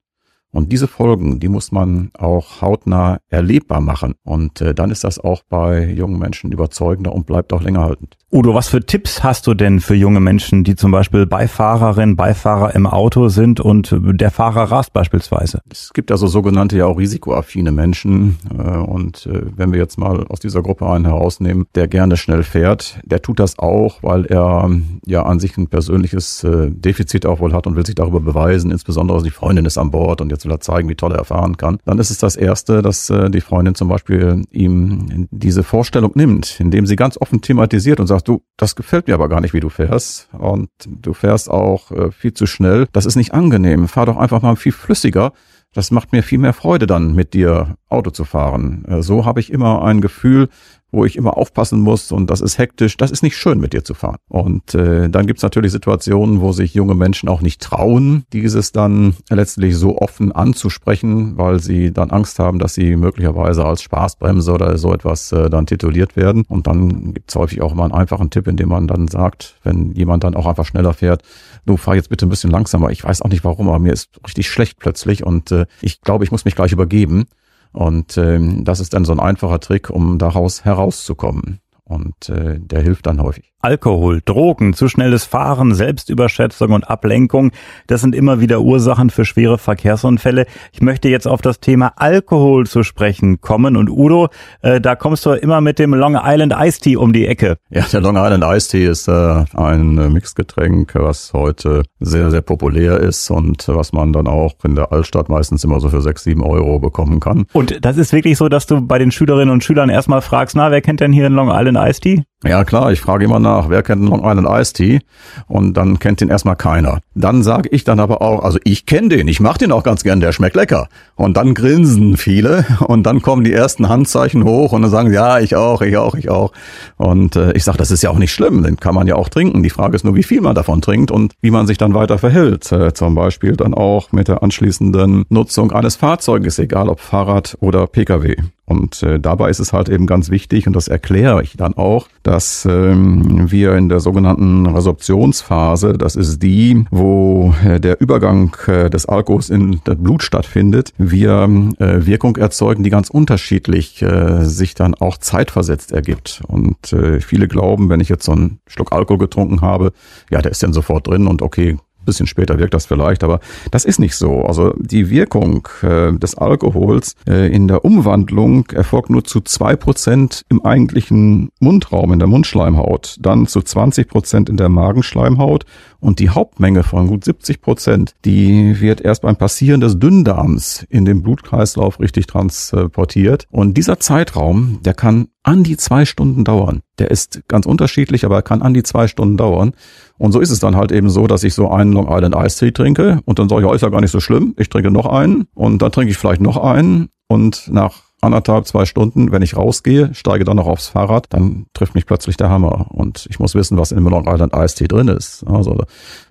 [0.55, 4.15] Und diese Folgen, die muss man auch hautnah erlebbar machen.
[4.23, 8.15] Und äh, dann ist das auch bei jungen Menschen überzeugender und bleibt auch länger haltend.
[8.35, 12.75] Udo, was für Tipps hast du denn für junge Menschen, die zum Beispiel Beifahrerin, Beifahrer
[12.75, 15.61] im Auto sind und der Fahrer rast beispielsweise?
[15.71, 18.35] Es gibt also sogenannte ja auch risikoaffine Menschen.
[18.53, 22.43] Äh, und äh, wenn wir jetzt mal aus dieser Gruppe einen herausnehmen, der gerne schnell
[22.43, 24.69] fährt, der tut das auch, weil er
[25.05, 28.69] ja an sich ein persönliches äh, Defizit auch wohl hat und will sich darüber beweisen,
[28.69, 31.55] insbesondere die Freundin ist an Bord und jetzt will er zeigen, wie toll er fahren
[31.55, 31.77] kann.
[31.85, 36.85] Dann ist es das Erste, dass die Freundin zum Beispiel ihm diese Vorstellung nimmt, indem
[36.85, 39.69] sie ganz offen thematisiert und sagt, du, das gefällt mir aber gar nicht, wie du
[39.69, 40.29] fährst.
[40.33, 42.87] Und du fährst auch äh, viel zu schnell.
[42.91, 43.87] Das ist nicht angenehm.
[43.87, 45.33] Fahr doch einfach mal viel flüssiger.
[45.75, 48.85] Das macht mir viel mehr Freude dann, mit dir Auto zu fahren.
[48.87, 50.47] Äh, so habe ich immer ein Gefühl,
[50.95, 53.83] wo ich immer aufpassen muss und das ist hektisch, das ist nicht schön mit dir
[53.83, 54.15] zu fahren.
[54.29, 59.15] Und äh, dann gibt's natürlich Situationen, wo sich junge Menschen auch nicht trauen, dieses dann
[59.29, 64.77] letztlich so offen anzusprechen, weil sie dann Angst haben, dass sie möglicherweise als Spaßbremse oder
[64.77, 66.45] so etwas äh, dann tituliert werden.
[66.47, 70.23] Und dann gibt's häufig auch mal einen einfachen Tipp, indem man dann sagt, wenn jemand
[70.23, 71.23] dann auch einfach schneller fährt,
[71.65, 72.89] du fahr jetzt bitte ein bisschen langsamer.
[72.91, 76.23] Ich weiß auch nicht warum, aber mir ist richtig schlecht plötzlich und äh, ich glaube,
[76.23, 77.25] ich muss mich gleich übergeben.
[77.71, 81.59] Und ähm, das ist dann so ein einfacher Trick, um daraus herauszukommen.
[81.83, 83.53] Und äh, der hilft dann häufig.
[83.65, 87.51] Alkohol, Drogen, zu schnelles Fahren, Selbstüberschätzung und Ablenkung,
[87.87, 90.45] das sind immer wieder Ursachen für schwere Verkehrsunfälle.
[90.71, 93.75] Ich möchte jetzt auf das Thema Alkohol zu sprechen kommen.
[93.75, 94.29] Und Udo,
[94.61, 97.57] äh, da kommst du immer mit dem Long Island Ice Tea um die Ecke.
[97.71, 102.41] Ja, der Long Island Ice Tea ist äh, ein äh, Mixgetränk, was heute sehr, sehr
[102.41, 106.23] populär ist und was man dann auch in der Altstadt meistens immer so für sechs,
[106.23, 107.47] sieben Euro bekommen kann.
[107.53, 110.69] Und das ist wirklich so, dass du bei den Schülerinnen und Schülern erstmal fragst, na,
[110.69, 112.23] wer kennt denn hier den Long Island Ice Tea?
[112.43, 114.99] Ja klar, ich frage immer nach, wer kennt Long Island Ice Tea?
[115.47, 116.99] Und dann kennt den erstmal keiner.
[117.15, 120.03] Dann sage ich dann aber auch, also ich kenne den, ich mache den auch ganz
[120.03, 120.87] gern, der schmeckt lecker.
[121.15, 125.39] Und dann grinsen viele und dann kommen die ersten Handzeichen hoch und dann sagen ja,
[125.39, 126.51] ich auch, ich auch, ich auch.
[126.97, 129.29] Und äh, ich sage, das ist ja auch nicht schlimm, den kann man ja auch
[129.29, 129.63] trinken.
[129.63, 132.17] Die Frage ist nur, wie viel man davon trinkt und wie man sich dann weiter
[132.17, 132.71] verhält.
[132.71, 137.87] Äh, zum Beispiel dann auch mit der anschließenden Nutzung eines Fahrzeuges, egal ob Fahrrad oder
[137.87, 138.35] Pkw.
[138.65, 142.07] Und äh, dabei ist es halt eben ganz wichtig, und das erkläre ich dann auch,
[142.23, 148.89] dass ähm, wir in der sogenannten Resorptionsphase, das ist die, wo äh, der Übergang äh,
[148.89, 151.47] des Alkohols in das Blut stattfindet, wir
[151.77, 156.41] äh, Wirkung erzeugen, die ganz unterschiedlich äh, sich dann auch zeitversetzt ergibt.
[156.47, 159.91] Und äh, viele glauben, wenn ich jetzt so einen Schluck Alkohol getrunken habe,
[160.31, 163.39] ja, der ist dann sofort drin und okay, bisschen später wirkt das vielleicht, aber
[163.71, 164.43] das ist nicht so.
[164.43, 170.43] Also die Wirkung äh, des Alkohols äh, in der Umwandlung erfolgt nur zu zwei Prozent
[170.49, 175.65] im eigentlichen Mundraum, in der Mundschleimhaut, dann zu 20 Prozent in der Magenschleimhaut
[176.05, 181.03] und die Hauptmenge von gut 70 Prozent, die wird erst beim Passieren des Dünndarms in
[181.03, 183.47] den Blutkreislauf richtig transportiert.
[183.49, 186.81] Und dieser Zeitraum, der kann an die zwei Stunden dauern.
[186.99, 189.73] Der ist ganz unterschiedlich, aber er kann an die zwei Stunden dauern.
[190.17, 192.57] Und so ist es dann halt eben so, dass ich so einen Long Island Ice
[192.59, 194.53] Tea trinke und dann sage ich, ja, ist ja gar nicht so schlimm.
[194.57, 198.85] Ich trinke noch einen und dann trinke ich vielleicht noch einen und nach anderthalb, zwei
[198.85, 202.87] Stunden, wenn ich rausgehe, steige dann noch aufs Fahrrad, dann trifft mich plötzlich der Hammer
[202.89, 205.45] und ich muss wissen, was in dem Long Island Ice Tea drin ist.
[205.47, 205.83] Also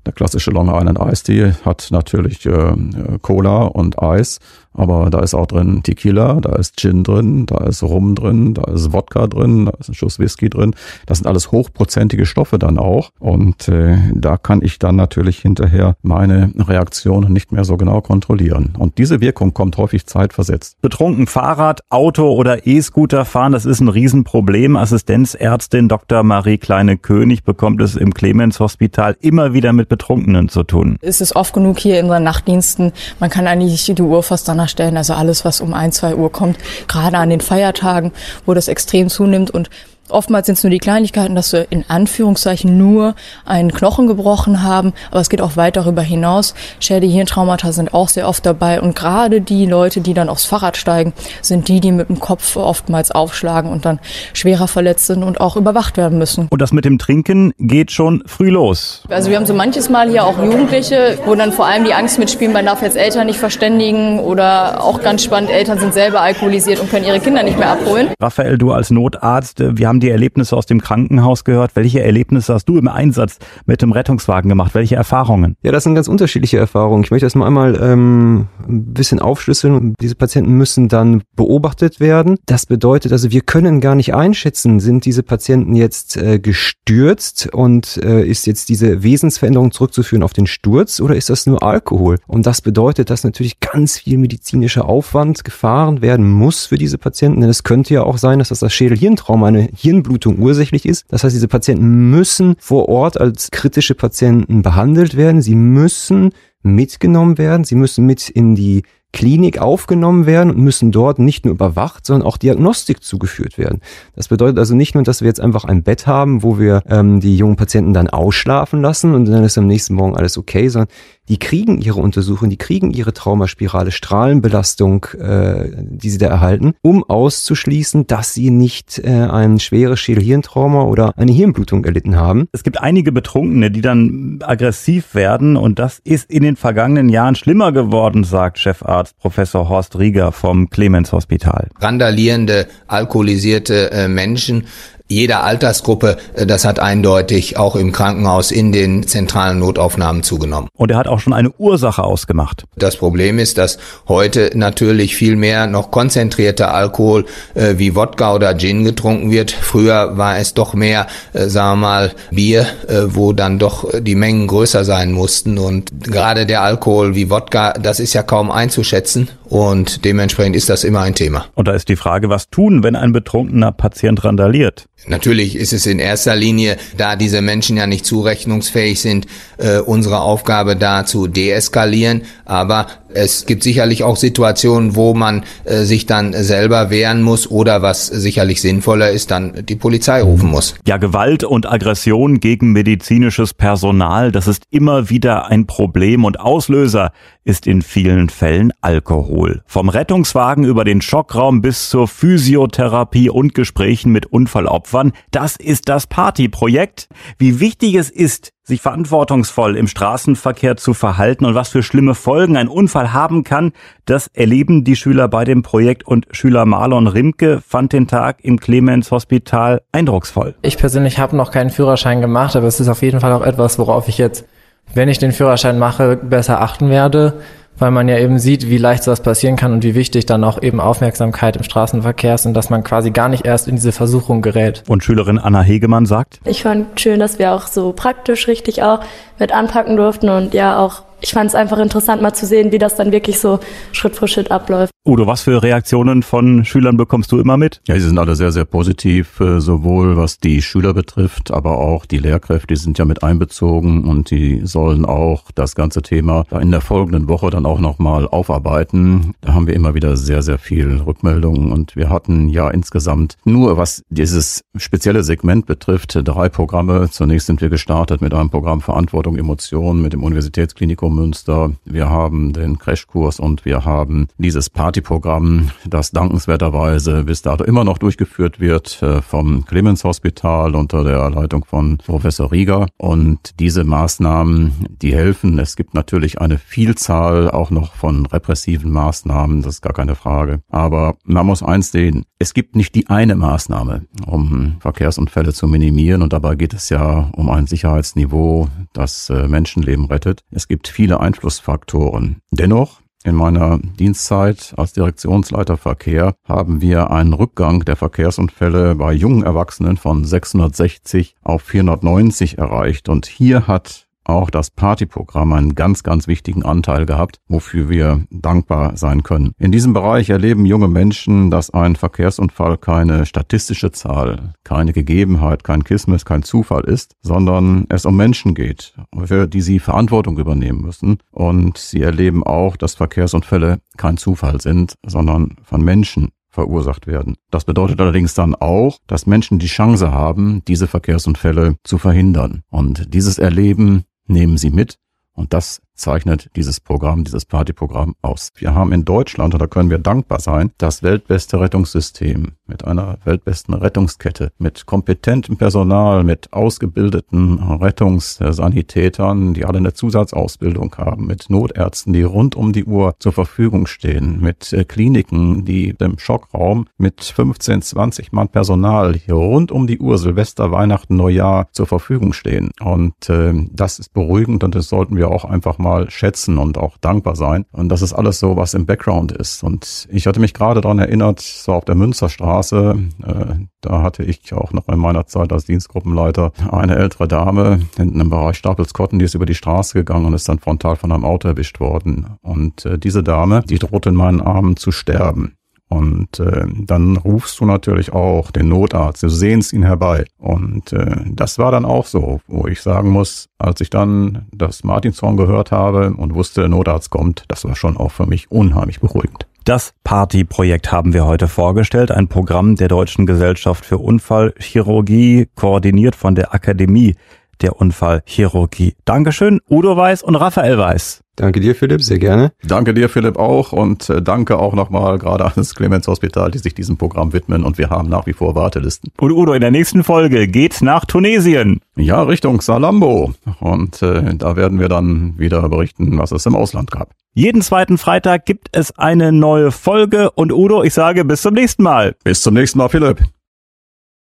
[0.07, 2.75] der klassische Long Island Ice Tea hat natürlich äh,
[3.23, 4.40] Cola und Eis
[4.75, 8.64] aber da ist auch drin Tequila, da ist Gin drin, da ist Rum drin, da
[8.73, 10.75] ist Wodka drin, da ist ein Schuss Whisky drin.
[11.07, 13.11] Das sind alles hochprozentige Stoffe dann auch.
[13.21, 18.75] Und äh, da kann ich dann natürlich hinterher meine Reaktion nicht mehr so genau kontrollieren.
[18.77, 20.81] Und diese Wirkung kommt häufig zeitversetzt.
[20.83, 24.77] Betrunken Fahrrad, Auto oder E-Scooter fahren, das ist ein Riesenproblem.
[24.77, 26.25] Assistenzärztin Dr.
[26.25, 30.96] Marie Kleine-König bekommt es im Clemens Hospital immer wieder mit Betrunkenen zu tun.
[31.02, 32.92] Es ist oft genug hier in unseren Nachtdiensten.
[33.20, 34.96] Man kann eigentlich die Uhr fast danach stellen.
[34.96, 38.11] Also alles, was um ein, zwei Uhr kommt, gerade an den Feiertagen,
[38.44, 39.70] wo das extrem zunimmt und
[40.11, 43.14] Oftmals sind es nur die Kleinigkeiten, dass wir in Anführungszeichen nur
[43.47, 46.55] einen Knochen gebrochen haben, aber es geht auch weit darüber hinaus.
[46.79, 50.77] Schäde Hirntraumata sind auch sehr oft dabei und gerade die Leute, die dann aufs Fahrrad
[50.77, 53.99] steigen, sind die, die mit dem Kopf oftmals aufschlagen und dann
[54.35, 56.49] schwerer verletzt sind und auch überwacht werden müssen.
[56.51, 59.03] Und das mit dem Trinken geht schon früh los.
[59.09, 62.19] Also wir haben so manches Mal hier auch Jugendliche, wo dann vor allem die Angst
[62.19, 66.79] mitspielen, man darf jetzt Eltern nicht verständigen oder auch ganz spannend, Eltern sind selber alkoholisiert
[66.79, 68.09] und können ihre Kinder nicht mehr abholen.
[68.21, 71.76] Raphael, du als Notarzt, wir haben haben die Erlebnisse aus dem Krankenhaus gehört.
[71.76, 74.74] Welche Erlebnisse hast du im Einsatz mit dem Rettungswagen gemacht?
[74.74, 75.54] Welche Erfahrungen?
[75.62, 77.04] Ja, das sind ganz unterschiedliche Erfahrungen.
[77.04, 79.94] Ich möchte das mal einmal ähm, ein bisschen aufschlüsseln.
[80.00, 82.38] Diese Patienten müssen dann beobachtet werden.
[82.46, 87.96] Das bedeutet also, wir können gar nicht einschätzen, sind diese Patienten jetzt äh, gestürzt und
[87.98, 92.18] äh, ist jetzt diese Wesensveränderung zurückzuführen auf den Sturz oder ist das nur Alkohol?
[92.26, 97.42] Und das bedeutet, dass natürlich ganz viel medizinischer Aufwand gefahren werden muss für diese Patienten.
[97.42, 101.05] Denn es könnte ja auch sein, dass das das Schädelhirntrauma eine Hirnblutung ursächlich ist.
[101.09, 105.42] Das heißt, diese Patienten müssen vor Ort als kritische Patienten behandelt werden.
[105.42, 106.31] Sie müssen
[106.62, 107.64] mitgenommen werden.
[107.64, 112.27] Sie müssen mit in die Klinik aufgenommen werden und müssen dort nicht nur überwacht, sondern
[112.27, 113.81] auch Diagnostik zugeführt werden.
[114.16, 117.20] Das bedeutet also nicht nur, dass wir jetzt einfach ein Bett haben, wo wir ähm,
[117.20, 120.88] die jungen Patienten dann ausschlafen lassen und dann ist am nächsten Morgen alles okay, sondern
[121.29, 127.03] die kriegen ihre Untersuchung, die kriegen ihre Traumaspirale, Strahlenbelastung, äh, die sie da erhalten, um
[127.05, 132.49] auszuschließen, dass sie nicht äh, ein schweres Schädelhirntrauma oder eine Hirnblutung erlitten haben.
[132.53, 137.35] Es gibt einige Betrunkene, die dann aggressiv werden und das ist in den vergangenen Jahren
[137.35, 141.69] schlimmer geworden, sagt Chefarzt Professor Horst Rieger vom Clemens Hospital.
[141.81, 144.65] Randalierende, alkoholisierte äh, Menschen
[145.09, 150.69] jeder Altersgruppe, äh, das hat eindeutig auch im Krankenhaus in den zentralen Notaufnahmen zugenommen.
[150.77, 152.64] Und er hat auch schon eine Ursache ausgemacht.
[152.77, 158.57] Das Problem ist, dass heute natürlich viel mehr noch konzentrierter Alkohol äh, wie Wodka oder
[158.57, 159.51] Gin getrunken wird.
[159.51, 164.14] Früher war es doch mehr, äh, sagen wir mal, Bier, äh, wo dann doch die
[164.14, 165.59] Mengen größer sein mussten.
[165.59, 169.29] Und gerade der Alkohol wie Wodka, das ist ja kaum einzuschätzen.
[169.45, 171.47] Und dementsprechend ist das immer ein Thema.
[171.55, 174.87] Und da ist die Frage, was tun, wenn ein betrunkener Patient randaliert?
[175.07, 179.26] Natürlich ist es in erster Linie, da diese Menschen ja nicht zurechnungsfähig sind,
[179.59, 182.22] äh, unsere Aufgabe da zu deeskalieren.
[182.46, 187.83] Aber es gibt sicherlich auch Situationen, wo man äh, sich dann selber wehren muss oder
[187.83, 190.74] was sicherlich sinnvoller ist, dann die Polizei rufen muss.
[190.87, 197.12] Ja, Gewalt und Aggression gegen medizinisches Personal, das ist immer wieder ein Problem und Auslöser
[197.44, 199.62] ist in vielen Fällen Alkohol.
[199.66, 206.07] Vom Rettungswagen über den Schockraum bis zur Physiotherapie und Gesprächen mit Unfallopfern, das ist das
[206.07, 207.09] Partyprojekt.
[207.38, 212.57] Wie wichtig es ist, sich verantwortungsvoll im Straßenverkehr zu verhalten und was für schlimme Folgen
[212.57, 213.72] ein Unfall haben kann,
[214.07, 218.59] das erleben die Schüler bei dem Projekt und Schüler Marlon Rimke fand den Tag im
[218.59, 220.55] Clemens Hospital eindrucksvoll.
[220.62, 223.79] Ich persönlich habe noch keinen Führerschein gemacht, aber es ist auf jeden Fall auch etwas,
[223.79, 224.46] worauf ich jetzt,
[224.94, 227.35] wenn ich den Führerschein mache, besser achten werde
[227.79, 230.63] weil man ja eben sieht, wie leicht sowas passieren kann und wie wichtig dann auch
[230.63, 234.43] eben Aufmerksamkeit im Straßenverkehr ist und dass man quasi gar nicht erst in diese Versuchung
[234.43, 234.83] gerät.
[234.89, 236.41] Und Schülerin Anna Hegemann sagt?
[236.45, 239.01] Ich fand schön, dass wir auch so praktisch richtig auch
[239.39, 242.78] mit anpacken durften und ja auch ich fand es einfach interessant, mal zu sehen, wie
[242.78, 243.61] das dann wirklich so
[243.93, 244.93] Schritt für Schritt abläuft.
[245.07, 247.82] Udo, was für Reaktionen von Schülern bekommst du immer mit?
[247.86, 252.07] Ja, sie sind alle sehr, sehr positiv, äh, sowohl was die Schüler betrifft, aber auch
[252.07, 256.70] die Lehrkräfte, die sind ja mit einbezogen und die sollen auch das ganze Thema in
[256.70, 259.34] der folgenden Woche dann auch nochmal aufarbeiten.
[259.43, 263.76] Da haben wir immer wieder sehr, sehr viel Rückmeldungen und wir hatten ja insgesamt nur,
[263.76, 267.11] was dieses spezielle Segment betrifft, drei Programme.
[267.11, 271.73] Zunächst sind wir gestartet mit einem Programm Verantwortung, Emotionen mit dem Universitätsklinikum Münster.
[271.85, 277.99] Wir haben den Crashkurs und wir haben dieses Partyprogramm, das dankenswerterweise bis dato immer noch
[277.99, 282.87] durchgeführt wird äh, vom Clemens Hospital unter der Leitung von Professor Rieger.
[282.97, 285.59] Und diese Maßnahmen, die helfen.
[285.59, 290.61] Es gibt natürlich eine Vielzahl auch noch von repressiven Maßnahmen, das ist gar keine Frage.
[290.69, 296.23] Aber man muss eins sehen, es gibt nicht die eine Maßnahme, um Verkehrsunfälle zu minimieren.
[296.23, 300.43] Und dabei geht es ja um ein Sicherheitsniveau, das äh, Menschenleben rettet.
[300.51, 302.36] Es gibt viele Einflussfaktoren.
[302.53, 309.42] Dennoch in meiner Dienstzeit als Direktionsleiter Verkehr haben wir einen Rückgang der Verkehrsunfälle bei jungen
[309.42, 313.09] Erwachsenen von 660 auf 490 erreicht.
[313.09, 318.97] Und hier hat auch das Partyprogramm einen ganz, ganz wichtigen Anteil gehabt, wofür wir dankbar
[318.97, 319.53] sein können.
[319.59, 325.85] In diesem Bereich erleben junge Menschen, dass ein Verkehrsunfall keine statistische Zahl, keine Gegebenheit, kein
[325.85, 328.95] Kismes, kein Zufall ist, sondern es um Menschen geht,
[329.25, 331.18] für die sie Verantwortung übernehmen müssen.
[331.31, 337.35] Und sie erleben auch, dass Verkehrsunfälle kein Zufall sind, sondern von Menschen verursacht werden.
[337.51, 342.62] Das bedeutet allerdings dann auch, dass Menschen die Chance haben, diese Verkehrsunfälle zu verhindern.
[342.70, 344.99] Und dieses Erleben nehmen sie mit.
[345.33, 348.51] Und das zeichnet dieses Programm, dieses Partyprogramm aus.
[348.57, 353.18] Wir haben in Deutschland, und da können wir dankbar sein, das weltbeste Rettungssystem mit einer
[353.24, 362.12] weltbesten Rettungskette, mit kompetentem Personal, mit ausgebildeten Rettungssanitätern, die alle eine Zusatzausbildung haben, mit Notärzten,
[362.12, 367.22] die rund um die Uhr zur Verfügung stehen, mit äh, Kliniken, die im Schockraum mit
[367.22, 372.70] 15, 20 Mann Personal hier rund um die Uhr Silvester, Weihnachten, Neujahr zur Verfügung stehen.
[372.80, 375.78] Und äh, das ist beruhigend und das sollten wir auch einfach
[376.09, 377.64] schätzen und auch dankbar sein.
[377.72, 379.62] Und das ist alles so, was im Background ist.
[379.62, 384.53] Und ich hatte mich gerade daran erinnert, so auf der Münsterstraße, äh, da hatte ich
[384.53, 389.24] auch noch in meiner Zeit als Dienstgruppenleiter eine ältere Dame hinten im Bereich Stapelskotten, die
[389.24, 392.26] ist über die Straße gegangen und ist dann frontal von einem Auto erwischt worden.
[392.43, 395.57] Und äh, diese Dame, die droht in meinen Armen zu sterben.
[395.89, 400.24] Und äh, dann rufst du natürlich auch den Notarzt, du sehnst ihn herbei.
[400.39, 404.82] Und äh, das war dann auch so, wo ich sagen muss, als ich dann das
[404.82, 409.01] Martinshorn gehört habe und wusste, der Notarzt kommt, das war schon auch für mich unheimlich
[409.01, 409.47] beruhigend.
[409.64, 416.35] Das Party-Projekt haben wir heute vorgestellt, ein Programm der Deutschen Gesellschaft für Unfallchirurgie, koordiniert von
[416.35, 417.14] der Akademie
[417.62, 418.94] der Unfallchirurgie.
[419.05, 421.24] Dankeschön, Udo Weiß und Raphael Weiß.
[421.36, 422.52] Danke dir, Philipp, sehr gerne.
[422.62, 426.59] Danke dir, Philipp, auch und äh, danke auch nochmal gerade an das Clemens Hospital, die
[426.59, 429.11] sich diesem Programm widmen und wir haben nach wie vor Wartelisten.
[429.18, 431.80] Und Udo, in der nächsten Folge geht's nach Tunesien.
[431.96, 436.92] Ja, Richtung Salambo und äh, da werden wir dann wieder berichten, was es im Ausland
[436.92, 437.11] gab.
[437.34, 441.82] Jeden zweiten Freitag gibt es eine neue Folge und Udo, ich sage bis zum nächsten
[441.82, 442.14] Mal.
[442.22, 443.18] Bis zum nächsten Mal, Philipp.